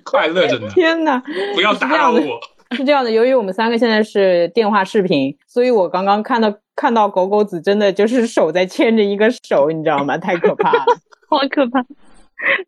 [0.05, 0.69] 快乐着呢。
[0.75, 1.21] 天哪，
[1.55, 2.41] 不要打扰我。
[2.77, 10.19] 是这样的，由于我们三个现在是电话视频，所以我刚刚看到看到狗狗子真的就是手在牵着一个手，你知道吗？
[10.19, 10.85] 太可怕了，
[11.29, 11.85] 好可怕，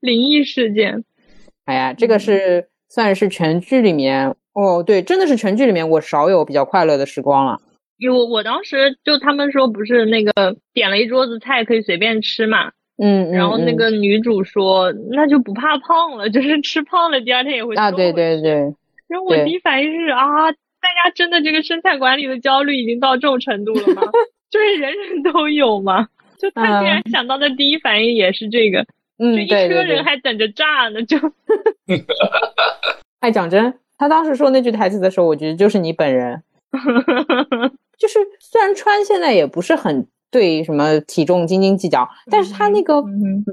[0.01, 1.05] 灵异事件。
[1.65, 7.61] 哎呀，这个是算是全剧里面哦，对，真的是全剧里面我少有比较快乐的时光了。
[7.99, 12.71] 因为我当时就他们说不是那个点了一桌子菜可以随便吃嘛，
[13.03, 18.53] 嗯，然后那个女主说那就不怕胖了，就是吃胖了第二天也会啊，对对对。
[19.09, 20.53] 然后我第一反应是啊，
[20.87, 24.03] 大家真的这个生态管理的焦虑已经到这种程度了吗？
[24.49, 26.07] 就是人人都有吗？
[26.39, 28.87] 就他竟然想到的第一反应也是这个，
[29.19, 31.19] 嗯，就一车人还等着炸呢，就。
[33.19, 36.43] 哎，讲真，他当时说那句台词的时候，我觉得就是你本人。
[37.99, 43.03] 就是虽然川现在也不是很对什么体重斤斤计较，但是他那个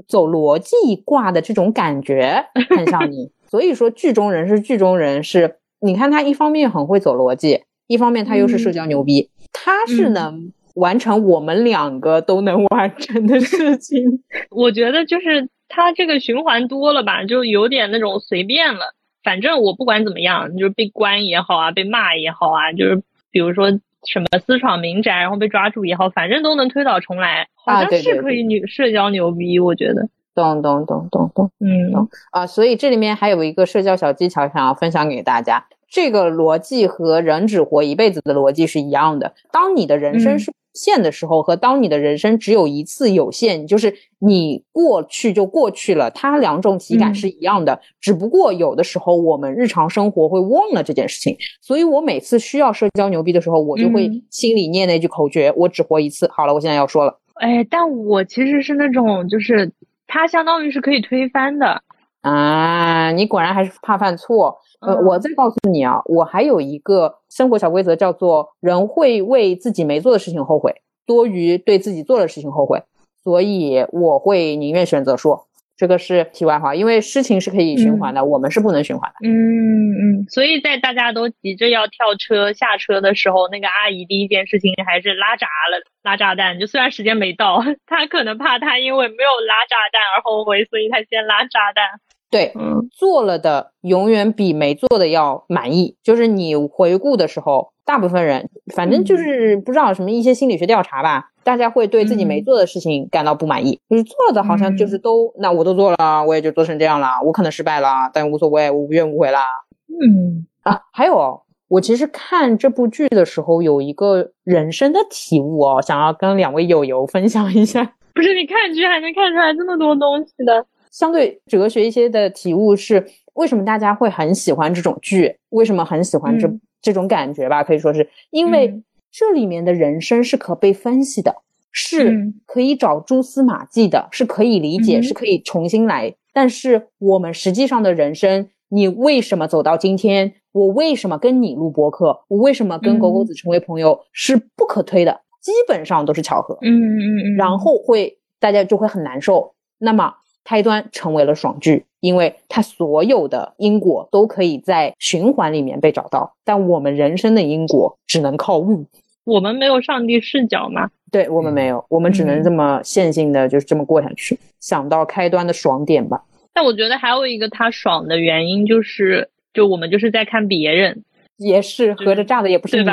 [0.06, 3.32] 走逻辑挂的这种感觉很像你。
[3.48, 14.22] 所以说，剧中人是剧中人，是你看他一方面很会走逻辑，一方面他又是社交牛逼，他是能完成我们两个都能完成的事情。
[14.50, 18.94] 我觉得就是他这个循环多了吧，就有点那种随便了。
[19.22, 23.70] 反正我不管怎么样，就是被关也好啊，被骂也好啊，就是比如说
[24.06, 30.08] 什么私闯民宅然后被抓住也好，反正都能推倒重来，好像是可以女社交牛逼，我觉得。
[30.34, 32.44] 懂懂懂懂懂，嗯，咚啊！
[32.44, 35.64] 所以这里面还有一个社交小技巧想要分享给大家。
[35.94, 39.32] 这个逻辑和人只活一辈子的逻辑是一样的。
[39.52, 47.80] 当你的人生是无限的时候，和当你的人生只有一次有限，就是你过去就过去了，它两种体感是一样的。
[48.00, 51.36] 只不过有的时候我们日常生活会忘了这件事情。
[51.60, 56.28] 所以我每次需要社交牛逼的时候，我就会心里念那句口诀：我只活一次。
[56.32, 57.20] 好了，我现在要说了。
[57.34, 59.70] 哎，但我其实是那种就是。
[60.06, 61.82] 它相当于是可以推翻的
[62.20, 63.10] 啊！
[63.12, 64.56] 你果然还是怕犯错。
[64.86, 72.82] 呃，我再告诉你啊，我还有一个生活小规则，叫做人会为自己没做的事情后悔，多于对自己做的事情后悔。
[73.22, 75.46] 所以我会宁愿选择说。
[75.76, 79.28] 这个是题外话，因为事情是可以循环的，我们是不能循环的。
[79.28, 86.60] 嗯嗯，所以在大家都急着要跳车下车的时候，那个阿姨第一件事情还是拉闸了，拉炸弹。
[86.60, 91.98] 就虽然时间没到， 她可能怕她因为没有拉炸弹而后悔，所以她先拉炸弹。
[92.34, 95.96] 对，嗯，做了的永远比没做的要满意。
[96.02, 101.30] 就是你回顾的时候，大部分人反正就是不知道什么一些心理学调查吧。
[101.44, 109.44] 大家会对自己没做的事情感到不满意，就是做了的好像就是都，那我都做了，我也就做成这样了，我可能失败了，但无所谓，我无怨无悔啦。
[109.86, 117.92] 嗯啊，还有，我其实看这部剧的时候有一个人生的体悟哦，想要跟两位友友分享一下。
[118.12, 120.66] 不是你看剧还能看出来这么多东西的？
[120.94, 125.36] 相对哲学一些的体悟是，为什么大家会很喜欢这种剧？
[125.50, 126.48] 为什么很喜欢这
[126.80, 127.64] 这种感觉吧？
[127.64, 128.82] 可以说是因为。
[129.16, 131.36] 这里面的人生是可被分析的，
[131.70, 136.12] 是可以找蛛丝马迹的，是可以理解，是可以重新来。
[136.32, 140.34] 但是我们实际上的人生，你为什么走到今天？
[140.50, 142.24] 我为什么跟你录播客？
[142.26, 144.00] 我为什么跟狗狗子成为朋友？
[144.12, 146.58] 是不可推的，基本上都是巧合。
[146.62, 147.36] 嗯嗯嗯。
[147.36, 149.54] 然后会大家就会很难受。
[149.78, 150.12] 那么
[150.44, 158.86] 开端成为了爽剧，因为它所有的因果都可以在循环里面被找到，但我们人生的因果只能靠悟。
[159.24, 160.90] 我们没有上帝视角吗？
[161.10, 164.38] 对我们没有，我们只能这么线性的，就是这么过下去。
[164.60, 166.22] 想到开端的爽点吧。
[166.52, 171.04] 但我觉得还有一个他爽的原因，就是就我们就是在看别人，
[171.36, 172.84] 也是合着炸的也不是你，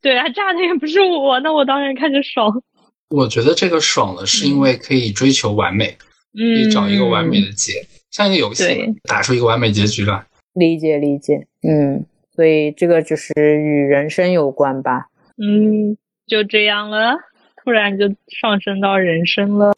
[0.00, 2.62] 对啊，炸的也不是我，那我当然看着爽。
[3.10, 7.72] 我觉得这个爽的是因为可以追求完美，可以找一个完美的结，
[8.10, 8.64] 像一个游戏
[9.08, 10.24] 打出一个完美结局来。
[10.52, 12.04] 理解理解，嗯，
[12.34, 15.06] 所以这个就是与人生有关吧。
[15.36, 17.16] 嗯，就这样了，
[17.64, 19.72] 突然就上升到人生了。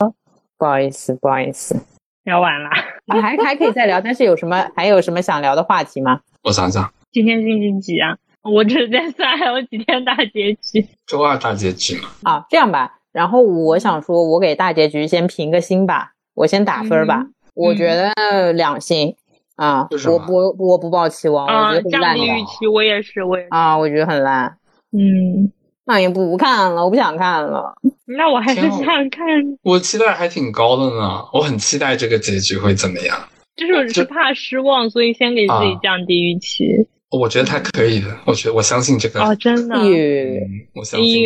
[0.59, 1.77] 不好意思，不好意思，
[2.25, 2.71] 聊完了，
[3.07, 6.21] 还还可以再聊，但是有什么还有什么想聊的话题吗？
[6.43, 8.17] 我想想，今天星期几啊？
[8.43, 10.87] 我只是在算还有几天大结局。
[11.07, 12.09] 周二大结局嘛。
[12.23, 17.27] 啊，这样吧，然后我想说，我给大结局先评个星吧，我先打分吧。
[17.55, 19.17] 我觉得两星
[19.57, 24.59] 啊，我不我不抱期望，我觉得降低预期，我也是，我也啊，我觉得很烂。
[24.93, 25.51] 嗯，
[25.87, 27.75] 那也不看了，我不想看了。
[28.05, 29.27] 那我还是想看。
[29.63, 33.19] 我期待还挺高的呢，我很期待这个结局会怎么样。
[33.57, 36.87] 就是是怕失望，所以先给自己降低预期。
[37.11, 39.23] 我觉得他可以的，我觉得我相信这个。
[39.25, 39.77] 哦，真的。
[39.77, 40.41] 哟，嗯，
[40.75, 41.25] 我相信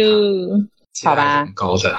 [1.03, 1.11] 他。
[1.11, 1.97] 好吧，挺高的。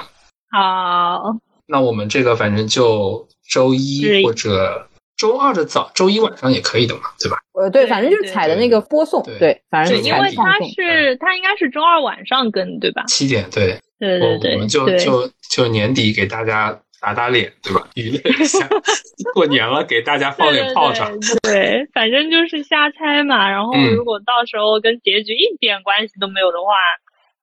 [0.50, 1.36] 好。
[1.66, 7.38] 那我们这个反正就周一或者周二的早，周一晚上也可以的嘛，对吧？
[7.54, 13.04] 呃，对，反正就是采的那个播送，对，反正因为他是他应该是周二晚上跟，对吧？
[13.06, 17.88] 七点，对，对对对，我们就就就年底给大家打打脸，对吧？
[17.94, 18.68] 娱乐一下，
[19.34, 23.48] 过年了给大家放点炮仗，对，反正就是瞎猜嘛。
[23.48, 26.74] 然后如果到时候跟结局一点关系都没有的话，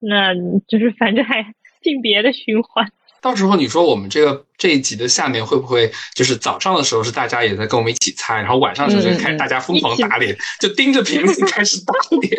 [0.00, 0.34] 那
[0.68, 2.90] 就是反正还 进别的循环。
[3.20, 12.32] 到时候你说我们这个这一集的下面会不会就是早上的时候是大家也在跟我们一起猜，然后晚上的时候就开始大家疯狂打脸，就盯着屏幕开始打脸，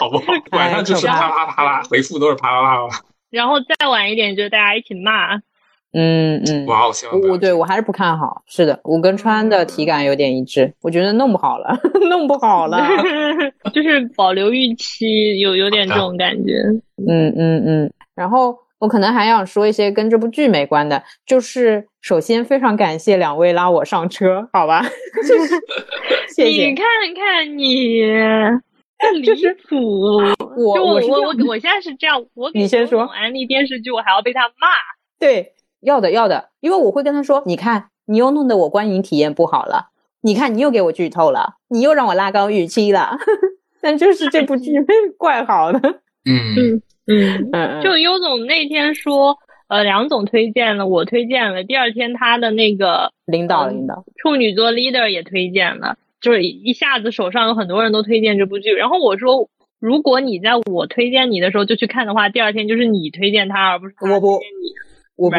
[0.00, 0.24] 好不好？
[0.58, 3.04] 晚上就是啪啪啪啪，回复都是啪啪啪啪。
[3.30, 5.36] 然后再晚一点就大家一起骂。
[5.92, 6.66] 嗯嗯。
[6.66, 8.42] 哇，我我对我还是不看好。
[8.46, 11.78] 是的，我跟川的体感有点一致，我觉得弄不好了，
[12.10, 12.84] 弄不好了，
[13.72, 16.54] 就是保留预期，有有点这种感觉。
[17.06, 18.63] 嗯嗯嗯，然后。
[18.84, 24.84] 我可能还想说一些跟这部剧没关的，就是首先非常感谢两位拉我上车，好吧？
[26.28, 26.66] 谢谢。
[26.66, 26.84] 你看
[27.16, 28.02] 看你，
[29.22, 29.32] 离
[29.66, 29.80] 谱！
[30.56, 34.68] 我我我我我现在是这样，我你先说安利电视剧，我还要被他骂。
[35.18, 43.16] 对，要的要的，因为我会跟他说，你看你又弄得我观影体验不好了，你看你又给我剧透了，你又让我拉高预期了。
[43.80, 44.72] 但就是这部剧
[45.16, 45.78] 怪好的，
[46.28, 46.54] 嗯。
[46.58, 49.36] 嗯嗯嗯，就优总那天说，
[49.68, 58.72] 呃，梁总推荐了，我推荐了，第二天他的那个领导领导处女座 leader 也推荐了，就是一下子手上有很多人都推荐这部剧。
[58.72, 59.48] 然后我说，
[59.80, 64.40] 如果你在我推荐你的时候就去看的话，第二天就是你推荐他，而不是我不，
[65.16, 65.36] 我不，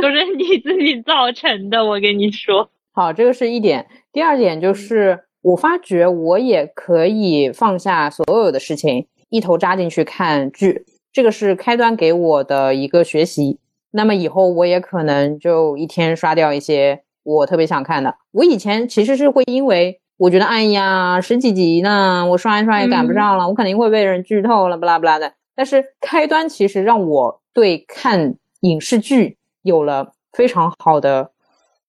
[0.00, 1.84] 都 是你自己造成的。
[1.84, 3.86] 我跟你说， 好，这个是一点。
[4.12, 9.06] 第二点就是，我发觉我也可以放下所有的事情。
[9.30, 13.58] 一头扎进去看剧，这个是开端给我的一个学习。
[13.92, 18.16] 那么以后我也可能就一天刷掉一些我特别想看的。
[18.32, 25.32] 我以前其实是会因为我觉得哎呀十几集呢，我刷一刷也赶不上了，我肯定会被人剧透了，不拉不拉的。
[25.56, 31.32] 但是开端其实让我对看影视剧有了非常好的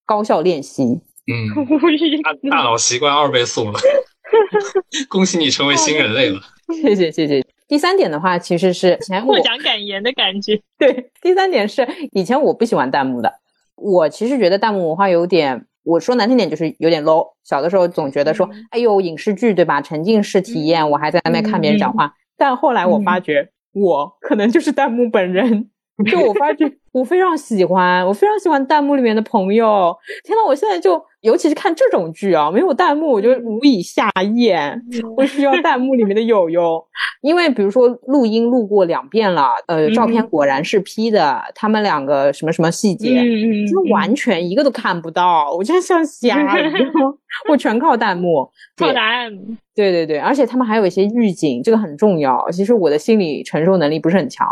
[0.04, 1.00] 高效练习。
[1.26, 1.46] 嗯，
[2.22, 3.78] 大大脑习惯二倍速了。
[5.08, 6.40] 恭喜你成为新人类了。
[6.80, 7.44] 谢谢谢谢。
[7.68, 10.60] 第三点的话，其实是前获奖感言的感觉。
[10.78, 13.32] 对，第三点是以前我不喜欢弹幕的。
[13.76, 17.26] 我其实觉得弹幕文化有点，我说难听点就是有点 low。
[17.44, 19.80] 小的时候总觉得说，哎呦，影视剧对吧？
[19.80, 22.14] 沉浸式体验，我还在那边看别人讲话。
[22.36, 25.70] 但后来我发觉，我可能就是弹幕本人。
[26.10, 29.96] 就我发觉，我非常喜欢，我非常喜欢弹幕里面的朋友。
[30.24, 31.02] 天呐，我现在就。
[31.22, 34.82] 尤其是看这种剧啊，没有弹幕我就无以下咽。
[35.16, 36.84] 我需要弹幕里面的友友，
[37.20, 43.22] 因为比如说录音录过两遍了，呃，照片果然是 P 的，他们两个什么什么细节，
[43.70, 47.16] 就完全一个都看不到，我就像瞎 一样。
[47.48, 49.30] 我全靠弹幕，靠答案。
[49.76, 52.50] 对对对，而且他们还有一些预警，这个很重要。
[52.50, 54.44] 其实我的心理承受能力不是很强。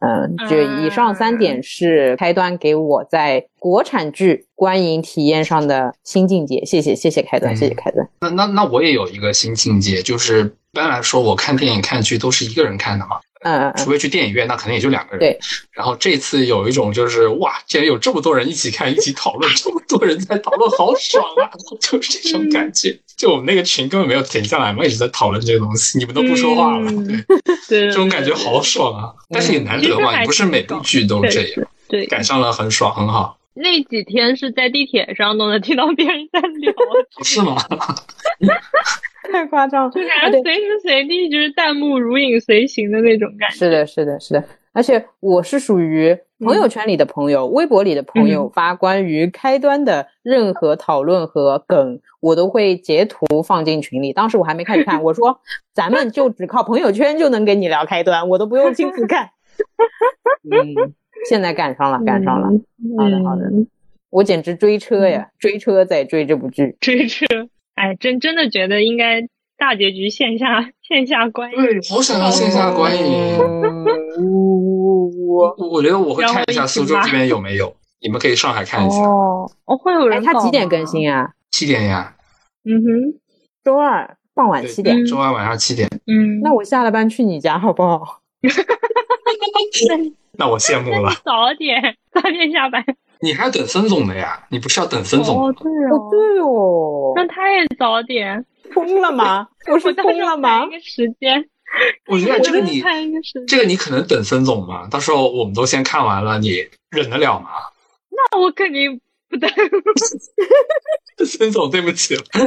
[0.00, 1.83] 嗯，就以上三点是
[2.18, 6.64] 开端，给我在国产剧观影体验上的新境界。
[6.64, 8.08] 谢谢，谢谢开端，谢谢开端。
[8.20, 13.16] 那那那我也有一个新境界，就是一般来说，我看电影看剧都是一个人看的嘛。
[13.44, 15.20] 嗯，除非去电影院，那可能也就两个人。
[15.20, 15.38] 对。
[15.70, 21.50] 然后这次有一种就是哇，竟然有这么多人一起看，一起讨论，这么多人在讨论，好爽啊！
[21.78, 22.98] 就是这种感觉。
[23.18, 26.90] 就我们那个群根本没有停下来嘛，一直在讨论这个东西，你们都不说话了。
[27.68, 29.12] 对，这种感觉好爽啊！
[29.28, 31.68] 但是也难得嘛，不是每部剧都这样。
[31.94, 33.38] 对，赶上了很爽，很好。
[33.54, 36.72] 那几天是在地铁上都能听到别人在聊，
[37.22, 37.54] 是吗？
[39.32, 43.56] 太夸张，就感觉随时随地就是弹幕如影随形的那种感觉。
[43.56, 44.44] 是的，是的，是的。
[44.72, 54.12] 而且我是属于朋友圈里的朋友，微博里的朋友发关于开端的任何讨论和梗，我都会截图放进群里。
[54.12, 55.40] 当时我还没开始看， 我说
[55.72, 59.30] 咱们就只靠朋友圈就能跟你聊开端，我都不用亲自看。
[60.50, 60.92] 嗯，
[61.28, 62.48] 现在赶上了，赶上了。
[62.98, 63.42] 好的，好的。
[64.10, 67.26] 我简直追车呀，追车在追这部剧，追车。
[67.74, 69.22] 哎，真真的觉得应该
[69.58, 71.56] 大结局线下线下观影。
[71.56, 73.04] 对，好想要线下观影。
[75.26, 78.98] 我我觉得我会看一下苏州这边有没有，你们可以上海看一下。
[78.98, 80.22] 哦，哦，会有人。
[80.22, 81.32] 他几点更新啊？
[81.50, 82.14] 七点呀。
[82.64, 83.18] 嗯哼，
[83.64, 85.04] 周二傍晚七点。
[85.04, 85.88] 周二晚上七点。
[86.06, 88.20] 嗯，那我下了班去你家好不好？
[90.38, 91.12] 那我羡慕了。
[91.24, 92.84] 早点，早点下班。
[93.20, 94.44] 你还要等孙总的呀？
[94.50, 95.38] 你不是要等孙总？
[95.46, 99.48] 哦，对哦，哦，对哦，那他也早点，疯了吗？
[99.70, 100.72] 我是疯了吗时候看一？
[100.72, 101.48] 个时间，
[102.06, 102.82] 我觉得这个你
[103.46, 107.48] 这个你可能等孙总嘛，到时候我们都先看完了，你忍得了吗？
[108.10, 109.48] 那我肯定不等。
[111.24, 112.22] 孙总，对不起了。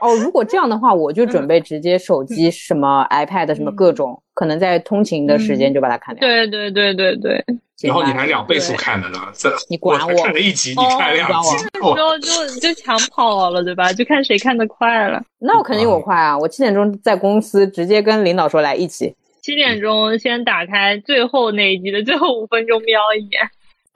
[0.00, 6.20] 哦，如果这样的话，我就准备直接手机、什么 iPad 什么各种，可能在通勤的时间就把它看掉。
[6.20, 7.44] 对对对对对，
[7.82, 13.92] 然后你还两倍速看的呢，这你管我我看了一集，你哦看两集，那时候就就抢跑了，对吧？
[13.92, 15.20] 就看谁看的快了。
[15.38, 16.38] 那我肯定我快啊！
[16.38, 19.14] 我七点钟在公司直接跟领导说来一起。
[19.42, 23.40] 七点钟先打开最后那一集的最后五分钟瞄一眼。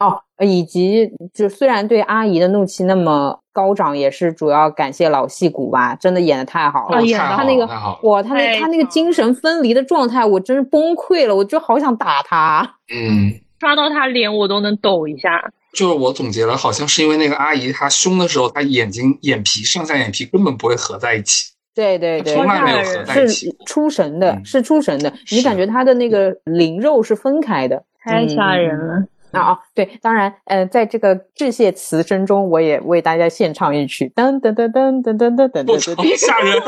[0.09, 6.99] 哦，以及就虽然对阿姨的怒气那么高涨，也是主要感谢老戏骨吧，真的演的太好了。
[6.99, 8.01] 哦演得太好。
[8.03, 12.77] 哇，他那太他那个精神分离的状态，我真是崩溃了，我就好想打他。
[12.93, 15.53] 嗯，刷到他脸我都能抖一下。
[15.73, 23.57] 就是我总结了，好像是因为那个阿姨她凶的时候，她眼睛眼皮上下眼皮根本不会合在一起，对对对，从来没有合在一起是。
[23.65, 25.11] 出神的，嗯是出神的。
[25.31, 27.83] 你感觉她的那个灵肉是分开的。
[28.05, 29.05] 太吓人了！
[29.33, 36.63] 啊啊，对，当然，呃，在这个致谢词声中，我也为大家献唱一曲，噔噔噔噔噔噔噔噔噔，噔，吓人，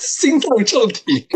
[0.00, 1.26] 心脏骤停。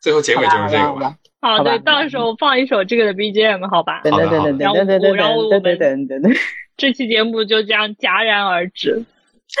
[0.00, 1.16] 最后结尾就是这个吧。
[1.40, 4.02] 好，好吧对，到时候放一首这个的 BGM，好吧？
[4.04, 6.38] 噔噔噔噔噔噔噔噔噔噔噔噔噔。
[6.76, 9.04] 这期节目就这样戛然而止。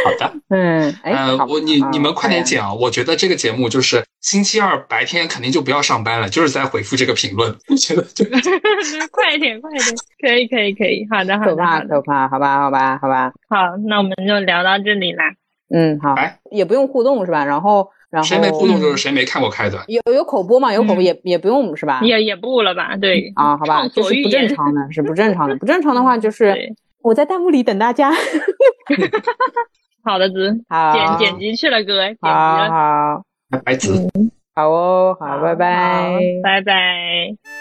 [0.04, 2.72] 好的， 嗯，哎，呃，我你你们快点剪啊！
[2.72, 7.54] 我觉得这个节目就是星期二白天肯定就不要上班了，就是在回复这个评论。
[7.68, 8.24] 我觉得就
[9.10, 11.06] 快一点，快一点，可以，可以，可以。
[11.10, 11.88] 好的，好的，可怕好的。
[11.88, 15.24] 可怕，好吧，好吧，好吧，好，那我们就聊到这里啦。
[15.72, 17.44] 嗯，好哎，也不用互动是吧？
[17.44, 19.84] 然后，然后谁没互动就是谁没看过开端。
[19.86, 20.72] 有有口播嘛？
[20.72, 22.00] 有口播嗯也也不用是吧？
[22.02, 22.96] 也也不了吧？
[22.96, 24.48] 对啊，好吧，畅就是不正。
[24.54, 25.56] 常的，是不正常的。
[25.56, 28.10] 不正常的话就是对，我在弹幕里等大家。
[30.02, 32.68] 好的，子好，剪剪辑去了，哥，剪辑好了。
[33.50, 34.08] 好白子。
[34.54, 36.18] 好哦，好，拜拜好。
[36.42, 37.59] 拜拜。